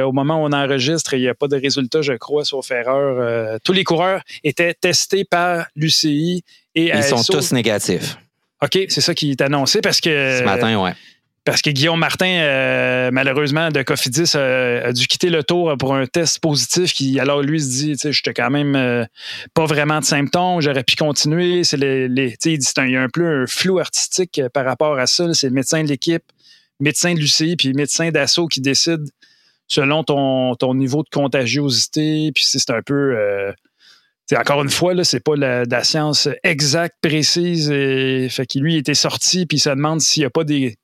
[0.02, 3.58] au moment où on enregistre, il n'y a pas de résultat, je crois, sauf erreur.
[3.64, 6.42] tous les coureurs étaient testés par l'UCI
[6.74, 8.18] et Ils sont tous négatifs.
[8.62, 10.38] OK, c'est ça qui est annoncé parce que.
[10.38, 10.92] Ce matin, ouais.
[11.44, 15.94] Parce que Guillaume Martin, euh, malheureusement, de Cofidis, euh, a dû quitter le tour pour
[15.94, 16.92] un test positif.
[16.92, 19.04] Qui, alors, lui, se dit, tu sais, j'étais quand même euh,
[19.54, 21.64] pas vraiment de symptômes, j'aurais pu continuer.
[21.64, 24.98] C'est les, les il dit, il y a un peu un flou artistique par rapport
[24.98, 25.32] à ça.
[25.32, 26.22] C'est le médecin de l'équipe,
[26.78, 29.08] médecin de l'UCI, puis médecin d'assaut qui décide
[29.66, 32.32] selon ton, ton niveau de contagiosité.
[32.34, 33.16] Puis c'est un peu
[34.36, 37.70] encore une fois, ce n'est pas la, la, science exacte, précise.
[37.70, 40.76] Et, fait lui, il était sorti, puis se demande s'il n'y a pas des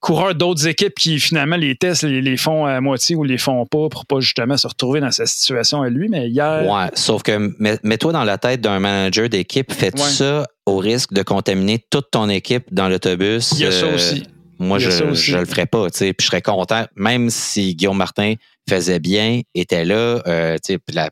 [0.00, 3.88] coureurs d'autres équipes qui finalement les tests les, font à moitié ou les font pas
[3.90, 6.08] pour pas justement se retrouver dans sa situation à lui.
[6.08, 6.66] Mais hier.
[6.66, 11.22] Ouais, sauf que mets-toi dans la tête d'un manager d'équipe, fais ça au risque de
[11.22, 13.52] contaminer toute ton équipe dans l'autobus?
[13.52, 14.24] Il y a ça euh, aussi.
[14.58, 18.34] Moi, je ne le ferais pas, Puis je serais content, même si Guillaume Martin
[18.68, 20.58] faisait bien, était là, euh,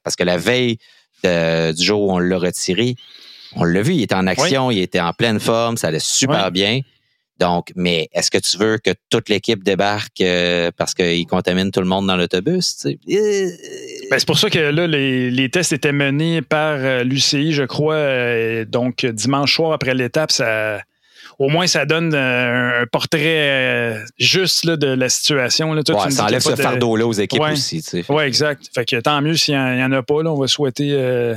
[0.04, 0.76] parce que la veille
[1.24, 2.96] du jour où on l'a retiré,
[3.56, 6.50] on l'a vu, il était en action, il était en pleine forme, ça allait super
[6.50, 6.80] bien.
[7.38, 11.80] Donc, mais est-ce que tu veux que toute l'équipe débarque euh, parce qu'il contamine tout
[11.80, 12.84] le monde dans l'autobus?
[12.84, 17.94] Ben, c'est pour ça que là, les, tests étaient menés par euh, l'UCI, je crois.
[17.94, 20.80] Euh, donc, dimanche soir après l'étape, ça,
[21.38, 25.72] au moins, ça donne euh, un portrait euh, juste là, de la situation.
[25.72, 25.82] Là.
[26.10, 27.84] ça enlève ce fardeau-là aux équipes aussi.
[28.08, 28.68] Oui, exact.
[28.74, 30.22] Fait que tant mieux s'il n'y en, a pas.
[30.22, 30.90] Là, on va souhaiter.
[30.92, 31.36] Euh,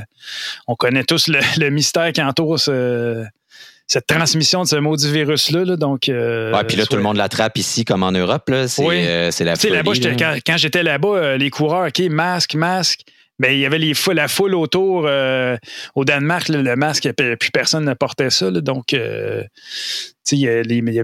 [0.66, 5.76] on connaît tous le, mystère qui entoure cette transmission de ce maudit virus-là.
[5.76, 8.50] donc, ouais, puis là, tout le monde l'attrape ici comme en Europe.
[8.66, 9.04] C'est oui.
[9.04, 13.02] la folie, quand j'étais là-bas, les coureurs, OK, masque, masque.
[13.42, 15.02] Ben, il y avait les la foule autour.
[15.06, 15.56] Euh,
[15.96, 18.52] au Danemark, le masque, plus personne ne portait ça.
[18.52, 19.42] donc, euh,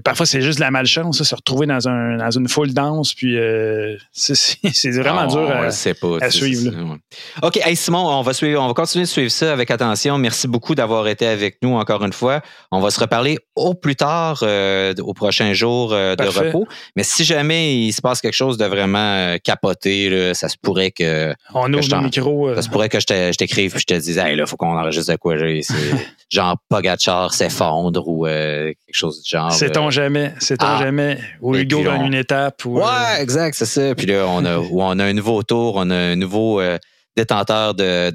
[0.04, 3.36] parfois, c'est juste de la malchance, se retrouver dans, un, dans une foule dense, puis
[3.36, 6.98] euh, c'est vraiment dur à, pas, suivre.
[7.42, 10.18] OK, hey Simon, on va, suivre, on va continuer de suivre ça avec attention.
[10.18, 12.42] Merci beaucoup d'avoir été avec nous encore une fois.
[12.70, 16.66] On va se reparler au plus tard, euh, au prochain jour euh, de repos.
[16.96, 21.34] Mais si jamais il se passe quelque chose de vraiment capoté, ça se pourrait que.
[21.54, 22.54] On ouvre le micro.
[22.54, 25.12] Ça se pourrait que je t'écrive et je te dise, hey, là, faut qu'on enregistre
[25.12, 25.34] de quoi.
[26.30, 30.78] genre Pogachar s'effondre ou quelque chose c'est-on euh, jamais, c'est-on ah.
[30.80, 31.18] jamais.
[31.40, 32.64] Ou Hugo gagne une étape.
[32.64, 33.94] ouais, euh, exact, c'est ça.
[33.94, 36.78] Puis là, on a, on a un nouveau tour, on a un nouveau euh,
[37.16, 38.10] détenteur de,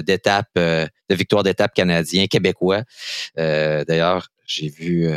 [0.00, 2.82] d'étape, de, de, victoire d'étape canadien, québécois.
[3.36, 5.10] d'ailleurs, j'ai vu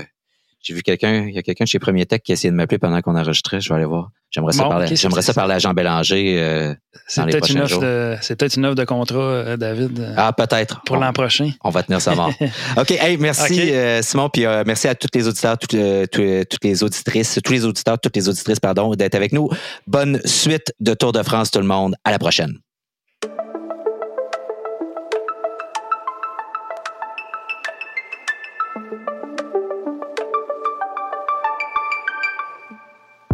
[0.61, 2.77] j'ai vu quelqu'un, il y a quelqu'un chez Premier Tech qui a essayé de m'appeler
[2.77, 3.59] pendant qu'on enregistrait.
[3.61, 4.11] Je vais aller voir.
[4.29, 6.73] J'aimerais ça, parler, j'aimerais ça parler à Jean Bélanger euh,
[7.05, 9.99] c'est peut-être une offre de, C'est peut-être une offre de contrat, euh, David.
[9.99, 10.81] Euh, ah, peut-être.
[10.85, 11.51] Pour l'an prochain.
[11.63, 12.31] On va tenir ça mort.
[12.77, 12.91] OK.
[12.91, 14.29] Hey, merci, Simon.
[14.29, 15.77] Puis merci à tous les auditeurs, toutes,
[16.11, 19.49] toutes, les auditrices, tous les auditeurs, toutes les auditrices, pardon, d'être avec nous.
[19.87, 21.95] Bonne suite de Tour de France, tout le monde.
[22.05, 22.59] À la prochaine.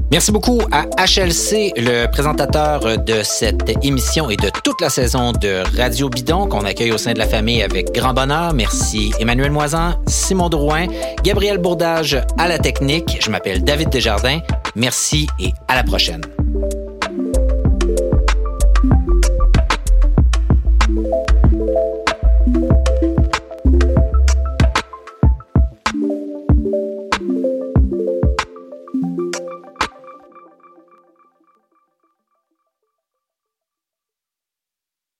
[0.09, 5.63] Merci beaucoup à HLC, le présentateur de cette émission et de toute la saison de
[5.77, 8.53] Radio Bidon qu'on accueille au sein de la famille avec grand bonheur.
[8.53, 10.87] Merci Emmanuel Moisan, Simon Drouin,
[11.23, 13.17] Gabriel Bourdage à la technique.
[13.19, 14.39] Je m'appelle David Desjardins.
[14.75, 16.21] Merci et à la prochaine.